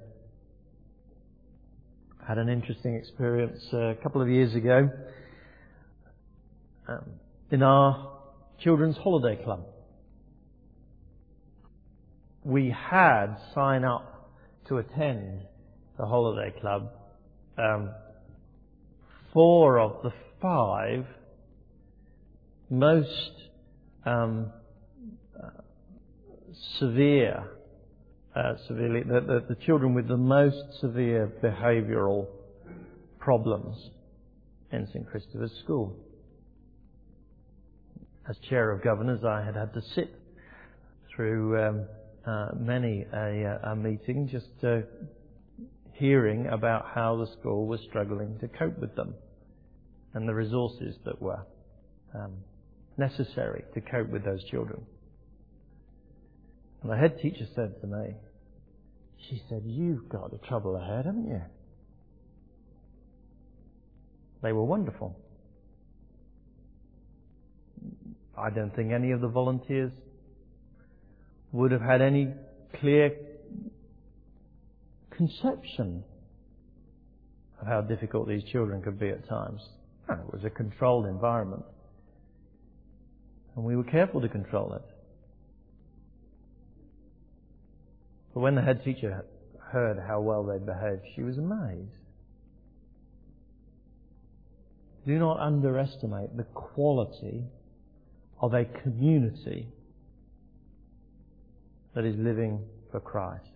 had 2.27 2.37
an 2.37 2.49
interesting 2.49 2.95
experience 2.95 3.63
uh, 3.71 3.77
a 3.77 3.95
couple 3.95 4.21
of 4.21 4.27
years 4.27 4.53
ago 4.53 4.89
um, 6.89 7.05
in 7.51 7.63
our 7.63 8.19
children's 8.59 8.97
holiday 8.97 9.41
club. 9.41 9.65
We 12.43 12.69
had 12.69 13.37
sign 13.55 13.85
up 13.85 14.29
to 14.67 14.77
attend 14.77 15.43
the 15.97 16.05
holiday 16.05 16.53
club. 16.59 16.89
Um, 17.57 17.91
four 19.31 19.79
of 19.79 20.03
the 20.03 20.11
five 20.41 21.05
most 22.69 23.31
um, 24.05 24.51
uh, 25.41 25.49
severe, 26.77 27.51
uh, 28.37 28.53
severely, 28.67 29.01
the, 29.03 29.21
the, 29.21 29.55
the 29.55 29.55
children 29.65 29.93
with 29.93 30.07
the 30.07 30.17
most 30.17 30.79
severe 30.79 31.31
behavioural 31.43 32.27
problems 33.19 33.75
in 34.71 34.87
St 34.87 35.09
Christopher's 35.09 35.51
School 35.63 35.95
as 38.29 38.37
chair 38.49 38.71
of 38.71 38.83
governors, 38.83 39.23
I 39.23 39.43
had 39.43 39.55
had 39.55 39.73
to 39.73 39.81
sit 39.95 40.13
through 41.15 41.61
um, 41.61 41.85
uh, 42.25 42.49
many 42.59 43.05
a, 43.13 43.59
a, 43.63 43.75
meeting 43.75 44.27
just 44.29 44.49
uh, 44.63 44.79
hearing 45.93 46.47
about 46.47 46.87
how 46.93 47.15
the 47.17 47.27
school 47.39 47.67
was 47.67 47.79
struggling 47.87 48.37
to 48.39 48.47
cope 48.49 48.77
with 48.79 48.95
them 48.95 49.15
and 50.13 50.27
the 50.27 50.33
resources 50.33 50.95
that 51.05 51.21
were 51.21 51.39
um, 52.13 52.33
necessary 52.97 53.63
to 53.73 53.81
cope 53.81 54.09
with 54.09 54.25
those 54.25 54.43
children. 54.45 54.81
And 56.81 56.91
the 56.91 56.97
head 56.97 57.19
teacher 57.21 57.47
said 57.55 57.79
to 57.81 57.87
me, 57.87 58.13
she 59.29 59.41
said, 59.49 59.63
You've 59.65 60.09
got 60.09 60.31
the 60.31 60.37
trouble 60.47 60.75
ahead, 60.75 61.05
haven't 61.05 61.27
you? 61.27 61.41
They 64.41 64.51
were 64.51 64.63
wonderful. 64.63 65.17
I 68.37 68.49
don't 68.51 68.75
think 68.75 68.91
any 68.91 69.11
of 69.11 69.21
the 69.21 69.27
volunteers 69.27 69.91
would 71.51 71.71
have 71.71 71.81
had 71.81 72.01
any 72.01 72.33
clear 72.79 73.15
conception 75.09 76.03
of 77.59 77.67
how 77.67 77.81
difficult 77.81 78.27
these 78.27 78.43
children 78.43 78.81
could 78.83 78.99
be 78.99 79.09
at 79.09 79.27
times. 79.27 79.61
It 80.09 80.31
was 80.31 80.43
a 80.45 80.49
controlled 80.49 81.07
environment. 81.07 81.63
And 83.55 83.65
we 83.65 83.75
were 83.75 83.83
careful 83.83 84.21
to 84.21 84.29
control 84.29 84.73
it. 84.73 84.96
But 88.37 88.41
when 88.41 88.53
the 88.53 88.61
head 88.61 88.83
teacher 88.83 89.25
heard 89.71 89.97
how 89.97 90.21
well 90.21 90.43
they 90.43 90.59
behaved, 90.59 91.01
she 91.15 91.23
was 91.23 91.39
amazed. 91.39 91.89
Do 95.07 95.17
not 95.17 95.39
underestimate 95.39 96.37
the 96.37 96.43
quality 96.43 97.45
of 98.39 98.53
a 98.53 98.63
community 98.65 99.69
that 101.95 102.05
is 102.05 102.15
living 102.15 102.63
for 102.91 102.99
Christ. 102.99 103.49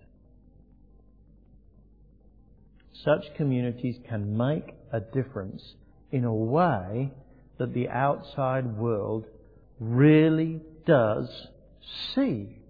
Such 3.04 3.36
communities 3.38 3.98
can 4.10 4.36
make 4.36 4.74
a 4.92 5.00
difference 5.00 5.76
in 6.12 6.26
a 6.26 6.34
way 6.34 7.12
that 7.60 7.76
the 7.76 7.88
outside 7.88 8.66
world 8.78 9.28
really 9.80 10.60
does 10.88 11.50
see. 12.16 12.61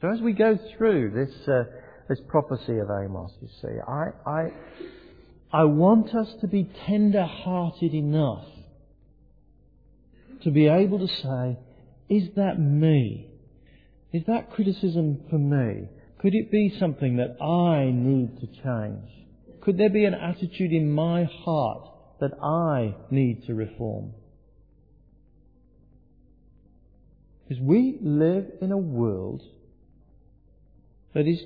So 0.00 0.10
as 0.10 0.20
we 0.20 0.32
go 0.32 0.58
through 0.76 1.10
this, 1.10 1.48
uh, 1.48 1.64
this 2.08 2.18
prophecy 2.28 2.78
of 2.78 2.88
Amos, 2.90 3.32
you 3.42 3.48
see. 3.60 3.76
I, 3.86 4.08
I, 4.26 4.50
I 5.52 5.64
want 5.64 6.14
us 6.14 6.28
to 6.40 6.48
be 6.48 6.70
tender 6.86 7.26
hearted 7.26 7.92
enough 7.92 8.46
to 10.42 10.50
be 10.50 10.68
able 10.68 11.00
to 11.00 11.06
say, 11.06 11.58
is 12.08 12.30
that 12.36 12.58
me? 12.58 13.28
Is 14.12 14.22
that 14.26 14.50
criticism 14.52 15.20
for 15.28 15.38
me? 15.38 15.88
Could 16.18 16.34
it 16.34 16.50
be 16.50 16.74
something 16.80 17.16
that 17.16 17.42
I 17.42 17.90
need 17.92 18.40
to 18.40 18.46
change? 18.46 19.08
Could 19.60 19.76
there 19.76 19.90
be 19.90 20.06
an 20.06 20.14
attitude 20.14 20.72
in 20.72 20.90
my 20.90 21.24
heart 21.24 21.88
that 22.20 22.32
I 22.42 22.94
need 23.10 23.46
to 23.46 23.54
reform? 23.54 24.12
Because 27.46 27.62
we 27.62 27.98
live 28.00 28.46
in 28.62 28.72
a 28.72 28.78
world 28.78 29.42
that 31.14 31.26
is 31.26 31.40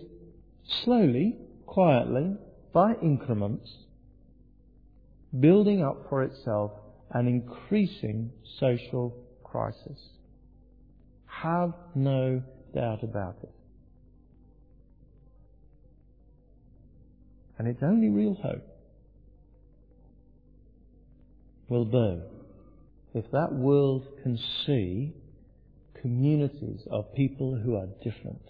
slowly, 0.84 1.36
quietly, 1.66 2.36
by 2.72 2.94
increments, 3.02 3.70
building 5.38 5.82
up 5.82 6.06
for 6.08 6.22
itself 6.22 6.72
an 7.10 7.26
increasing 7.28 8.30
social 8.58 9.16
crisis. 9.42 10.00
Have 11.26 11.72
no 11.94 12.42
doubt 12.74 13.02
about 13.02 13.36
it. 13.42 13.52
And 17.58 17.68
its 17.68 17.82
only 17.82 18.08
real 18.08 18.34
hope 18.34 18.66
will 21.68 21.84
be 21.84 22.20
if 23.14 23.30
that 23.30 23.52
world 23.52 24.06
can 24.22 24.38
see 24.66 25.12
communities 26.00 26.80
of 26.90 27.14
people 27.14 27.54
who 27.54 27.76
are 27.76 27.86
different 28.02 28.42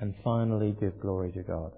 and 0.00 0.14
finally 0.22 0.76
give 0.80 1.00
glory 1.00 1.32
to 1.32 1.42
God. 1.42 1.72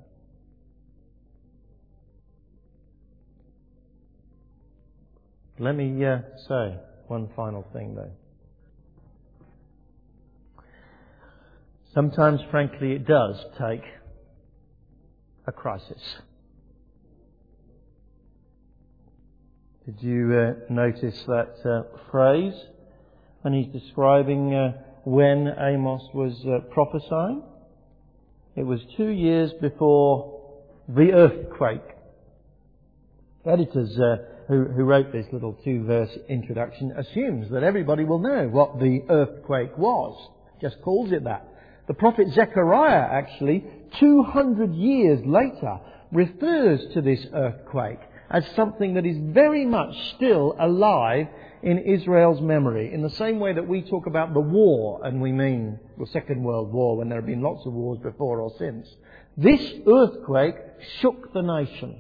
Let 5.59 5.77
me 5.77 6.05
uh, 6.05 6.21
say 6.49 6.77
one 7.09 7.29
final 7.37 7.67
thing 7.73 7.95
though. 7.95 8.13
Sometimes, 11.93 12.41
frankly, 12.51 12.93
it 12.93 13.07
does 13.07 13.45
take 13.59 13.83
a 15.47 15.53
crisis. 15.53 16.01
Did 19.85 20.03
you 20.03 20.33
uh, 20.33 20.73
notice 20.73 21.21
that 21.27 21.57
uh, 21.65 22.11
phrase 22.11 22.55
when 23.43 23.55
he's 23.55 23.73
describing 23.73 24.55
uh, 24.55 24.73
when 25.05 25.53
Amos 25.59 26.03
was 26.15 26.41
uh, 26.47 26.61
prophesying? 26.73 27.43
It 28.57 28.65
was 28.65 28.81
two 28.97 29.09
years 29.09 29.53
before 29.61 30.41
the 30.89 31.13
earthquake. 31.13 31.83
The 33.45 33.53
Editors 33.53 33.99
uh, 33.99 34.17
who, 34.49 34.65
who 34.65 34.83
wrote 34.83 35.13
this 35.13 35.27
little 35.33 35.57
two-verse 35.65 36.11
introduction 36.29 36.93
assumes 36.97 37.51
that 37.53 37.63
everybody 37.63 38.05
will 38.05 38.19
know 38.19 38.49
what 38.49 38.81
the 38.81 39.01
earthquake 39.09 39.79
was. 39.79 40.31
Just 40.61 40.83
calls 40.83 41.13
it 41.13 41.25
that. 41.25 41.47
The 41.87 41.95
prophet 41.95 42.27
Zechariah 42.35 43.09
actually, 43.13 43.65
200 43.99 44.75
years 44.75 45.21
later, 45.25 45.79
refers 46.13 46.81
to 46.95 47.01
this 47.01 47.21
earthquake 47.33 48.01
as 48.31 48.45
something 48.55 48.95
that 48.95 49.05
is 49.05 49.17
very 49.19 49.67
much 49.67 49.95
still 50.15 50.55
alive 50.59 51.27
in 51.63 51.79
Israel's 51.79 52.41
memory, 52.41 52.95
in 52.95 53.03
the 53.03 53.11
same 53.11 53.41
way 53.41 53.53
that 53.53 53.67
we 53.67 53.83
talk 53.83 54.07
about 54.07 54.33
the 54.33 54.41
war, 54.41 55.05
and 55.05 55.21
we 55.21 55.33
mean 55.33 55.79
the 55.99 56.07
Second 56.07 56.43
World 56.43 56.73
War 56.73 56.97
when 56.97 57.09
there 57.09 57.19
have 57.19 57.27
been 57.27 57.43
lots 57.43 57.67
of 57.67 57.73
wars 57.73 57.99
before 58.03 58.41
or 58.41 58.53
since. 58.59 58.89
This 59.37 59.61
earthquake 59.87 60.55
shook 61.01 61.33
the 61.33 61.43
nation. 61.43 61.99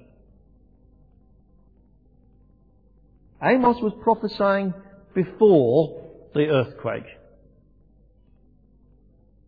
Amos 3.42 3.80
was 3.82 3.92
prophesying 4.02 4.72
before 5.14 6.06
the 6.34 6.46
earthquake. 6.46 7.06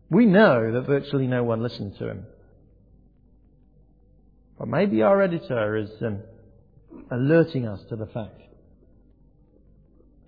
We 0.09 0.25
know 0.25 0.73
that 0.73 0.85
virtually 0.85 1.27
no 1.27 1.43
one 1.43 1.63
listened 1.63 1.97
to 1.97 2.09
him. 2.09 2.25
But 4.59 4.67
maybe 4.67 5.01
our 5.01 5.21
editor 5.21 5.75
is 5.77 5.89
um, 6.01 6.19
alerting 7.11 7.67
us 7.67 7.79
to 7.89 7.95
the 7.95 8.07
fact 8.07 8.39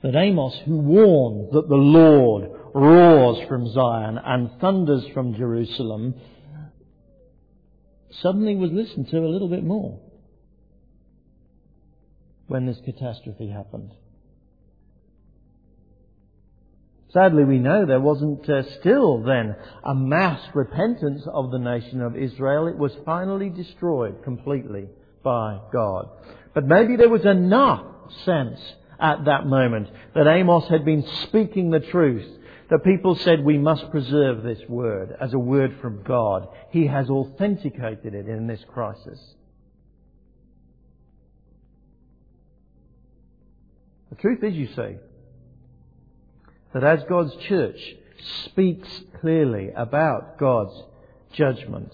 that 0.03 0.15
Amos, 0.15 0.55
who 0.65 0.77
warned 0.77 1.51
that 1.53 1.67
the 1.67 1.75
Lord 1.75 2.51
roars 2.75 3.47
from 3.47 3.71
Zion 3.71 4.19
and 4.23 4.51
thunders 4.59 5.03
from 5.13 5.33
Jerusalem, 5.35 6.13
suddenly 8.21 8.55
was 8.55 8.71
listened 8.71 9.09
to 9.09 9.17
a 9.17 9.27
little 9.27 9.49
bit 9.49 9.63
more 9.63 9.99
when 12.47 12.65
this 12.65 12.77
catastrophe 12.85 13.49
happened. 13.49 13.91
Sadly, 17.11 17.45
we 17.45 17.59
know 17.59 17.85
there 17.85 17.99
wasn't 17.99 18.47
uh, 18.49 18.61
still 18.79 19.23
then 19.23 19.55
a 19.83 19.95
mass 19.95 20.41
repentance 20.53 21.23
of 21.31 21.49
the 21.49 21.57
nation 21.57 22.01
of 22.01 22.15
Israel. 22.15 22.67
It 22.67 22.77
was 22.77 22.91
finally 23.05 23.49
destroyed 23.49 24.21
completely 24.23 24.89
by 25.25 25.59
God. 25.73 26.07
But 26.53 26.65
maybe 26.65 26.95
there 26.95 27.09
was 27.09 27.25
enough 27.25 27.83
sense 28.23 28.61
at 28.97 29.25
that 29.25 29.45
moment 29.45 29.89
that 30.13 30.27
Amos 30.27 30.69
had 30.69 30.85
been 30.85 31.05
speaking 31.23 31.71
the 31.71 31.81
truth, 31.81 32.25
that 32.69 32.85
people 32.85 33.15
said 33.15 33.43
we 33.43 33.57
must 33.57 33.91
preserve 33.91 34.43
this 34.43 34.61
word 34.69 35.13
as 35.19 35.33
a 35.33 35.39
word 35.39 35.75
from 35.81 36.03
God. 36.03 36.47
He 36.69 36.87
has 36.87 37.09
authenticated 37.09 38.13
it 38.13 38.29
in 38.29 38.47
this 38.47 38.63
crisis. 38.71 39.19
The 44.11 44.15
truth 44.15 44.43
is, 44.43 44.53
you 44.53 44.67
see, 44.67 44.95
that 46.73 46.83
as 46.83 47.03
God's 47.09 47.35
church 47.47 47.79
speaks 48.45 48.87
clearly 49.19 49.71
about 49.75 50.37
God's 50.37 50.83
judgment 51.33 51.91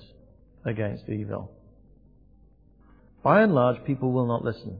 against 0.66 1.10
evil, 1.10 1.52
by 3.24 3.42
and 3.42 3.54
large, 3.54 3.84
people 3.86 4.12
will 4.12 4.26
not 4.26 4.44
listen. 4.44 4.78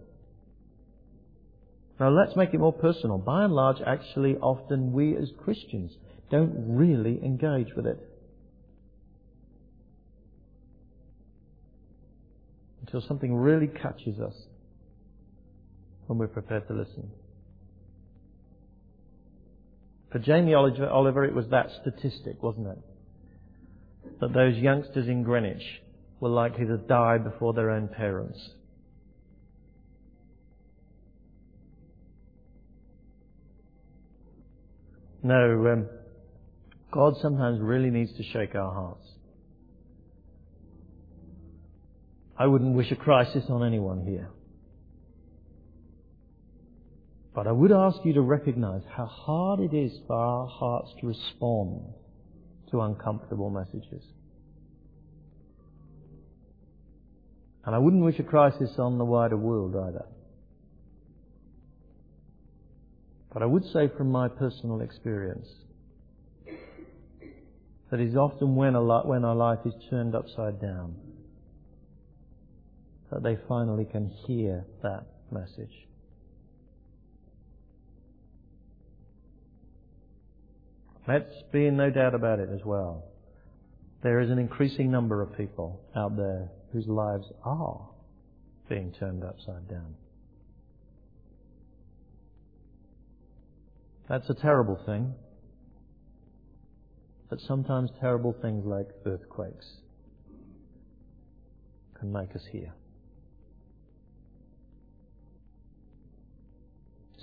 Now 2.00 2.10
let's 2.10 2.36
make 2.36 2.54
it 2.54 2.60
more 2.60 2.74
personal. 2.74 3.20
By 3.20 3.44
and 3.44 3.54
large, 3.54 3.78
actually, 3.86 4.36
often 4.38 4.92
we 4.92 5.16
as 5.16 5.30
Christians 5.38 5.92
don't 6.32 6.52
really 6.56 7.20
engage 7.24 7.76
with 7.76 7.86
it. 7.86 8.00
Until 12.82 13.02
something 13.08 13.36
really 13.36 13.68
catches 13.68 14.20
us 14.20 14.34
when 16.08 16.18
we're 16.18 16.28
prepared 16.28 16.68
to 16.68 16.74
listen. 16.74 17.12
For 20.12 20.20
Jamie 20.20 20.56
Oliver, 20.56 21.24
it 21.24 21.34
was 21.36 21.48
that 21.52 21.70
statistic, 21.82 22.42
wasn't 22.42 22.68
it? 22.68 22.80
That 24.20 24.34
those 24.34 24.58
youngsters 24.58 25.08
in 25.08 25.24
Greenwich 25.24 25.64
were 26.22 26.30
likely 26.30 26.66
to 26.66 26.78
die 26.78 27.18
before 27.18 27.52
their 27.54 27.72
own 27.72 27.90
parents. 27.90 28.40
No, 35.24 35.68
um, 35.68 35.90
God 36.92 37.16
sometimes 37.22 37.60
really 37.60 37.90
needs 37.90 38.14
to 38.18 38.24
shake 38.24 38.56
our 38.56 38.74
hearts. 38.74 39.08
I 42.38 42.48
wouldn't 42.48 42.76
wish 42.76 42.92
a 42.92 42.96
crisis 42.96 43.44
on 43.50 43.66
anyone 43.66 44.06
here. 44.06 44.30
But 47.34 47.48
I 47.48 47.52
would 47.52 47.72
ask 47.72 47.98
you 48.04 48.14
to 48.14 48.22
recognize 48.22 48.82
how 48.96 49.06
hard 49.06 49.60
it 49.60 49.74
is 49.74 49.92
for 50.06 50.16
our 50.16 50.48
hearts 50.48 50.92
to 51.00 51.08
respond 51.08 51.82
to 52.72 52.82
uncomfortable 52.82 53.50
messages. 53.50 54.04
And 57.66 57.76
I 57.76 57.78
wouldn't 57.78 58.04
wish 58.04 58.20
a 58.20 58.24
crisis 58.24 58.72
on 58.80 58.98
the 58.98 59.06
wider 59.06 59.38
world 59.38 59.76
either. 59.76 60.06
But 63.32 63.44
I 63.44 63.46
would 63.46 63.64
say 63.72 63.90
from 63.96 64.12
my 64.12 64.28
personal 64.28 64.82
experience 64.82 65.48
that 67.90 68.00
it 68.00 68.08
is 68.08 68.16
often 68.16 68.56
when, 68.56 68.76
a 68.76 68.82
when 69.06 69.24
our 69.24 69.36
life 69.36 69.60
is 69.66 69.74
turned 69.90 70.16
upside 70.16 70.60
down 70.60 70.96
that 73.12 73.24
they 73.24 73.38
finally 73.48 73.86
can 73.86 74.08
hear 74.26 74.66
that 74.82 75.06
message. 75.32 75.88
Let's 81.08 81.34
be 81.52 81.66
in 81.66 81.78
no 81.78 81.90
doubt 81.90 82.16
about 82.16 82.40
it 82.40 82.50
as 82.54 82.64
well. 82.64 83.04
There 84.02 84.20
is 84.20 84.32
an 84.32 84.40
increasing 84.40 84.90
number 84.90 85.22
of 85.22 85.38
people 85.38 85.80
out 85.96 86.18
there 86.18 86.50
whose 86.74 86.88
lives 86.88 87.26
are 87.44 87.88
being 88.68 88.92
turned 89.00 89.24
upside 89.24 89.68
down. 89.68 89.96
That's 94.10 94.30
a 94.30 94.34
terrible 94.34 94.80
thing. 94.86 95.14
But 97.30 97.40
sometimes 97.42 97.92
terrible 98.00 98.36
things 98.42 98.66
like 98.66 98.88
earthquakes 99.06 99.66
can 101.98 102.12
make 102.12 102.36
us 102.36 102.44
hear. 102.52 102.74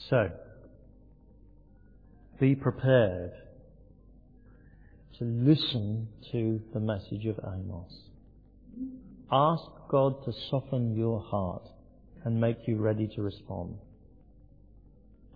So, 0.08 0.30
be 2.40 2.54
prepared 2.54 3.32
to 5.18 5.24
listen 5.24 6.08
to 6.32 6.60
the 6.72 6.80
message 6.80 7.26
of 7.26 7.38
Amos. 7.44 7.92
Ask 9.30 9.64
God 9.90 10.24
to 10.24 10.32
soften 10.50 10.96
your 10.96 11.20
heart 11.20 11.68
and 12.24 12.40
make 12.40 12.58
you 12.66 12.76
ready 12.76 13.08
to 13.16 13.22
respond. 13.22 13.78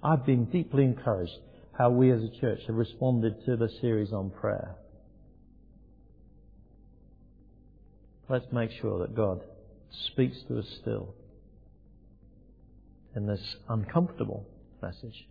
I've 0.03 0.25
been 0.25 0.47
deeply 0.47 0.85
encouraged 0.85 1.39
how 1.77 1.91
we 1.91 2.11
as 2.13 2.23
a 2.23 2.41
church 2.41 2.61
have 2.67 2.77
responded 2.77 3.45
to 3.47 3.57
the 3.57 3.69
series 3.81 4.13
on 4.13 4.31
prayer. 4.31 4.75
Let's 8.29 8.47
make 8.53 8.71
sure 8.81 9.01
that 9.01 9.15
God 9.15 9.41
speaks 10.13 10.37
to 10.49 10.59
us 10.59 10.67
still 10.81 11.15
in 13.15 13.27
this 13.27 13.57
uncomfortable 13.69 14.47
message. 14.81 15.27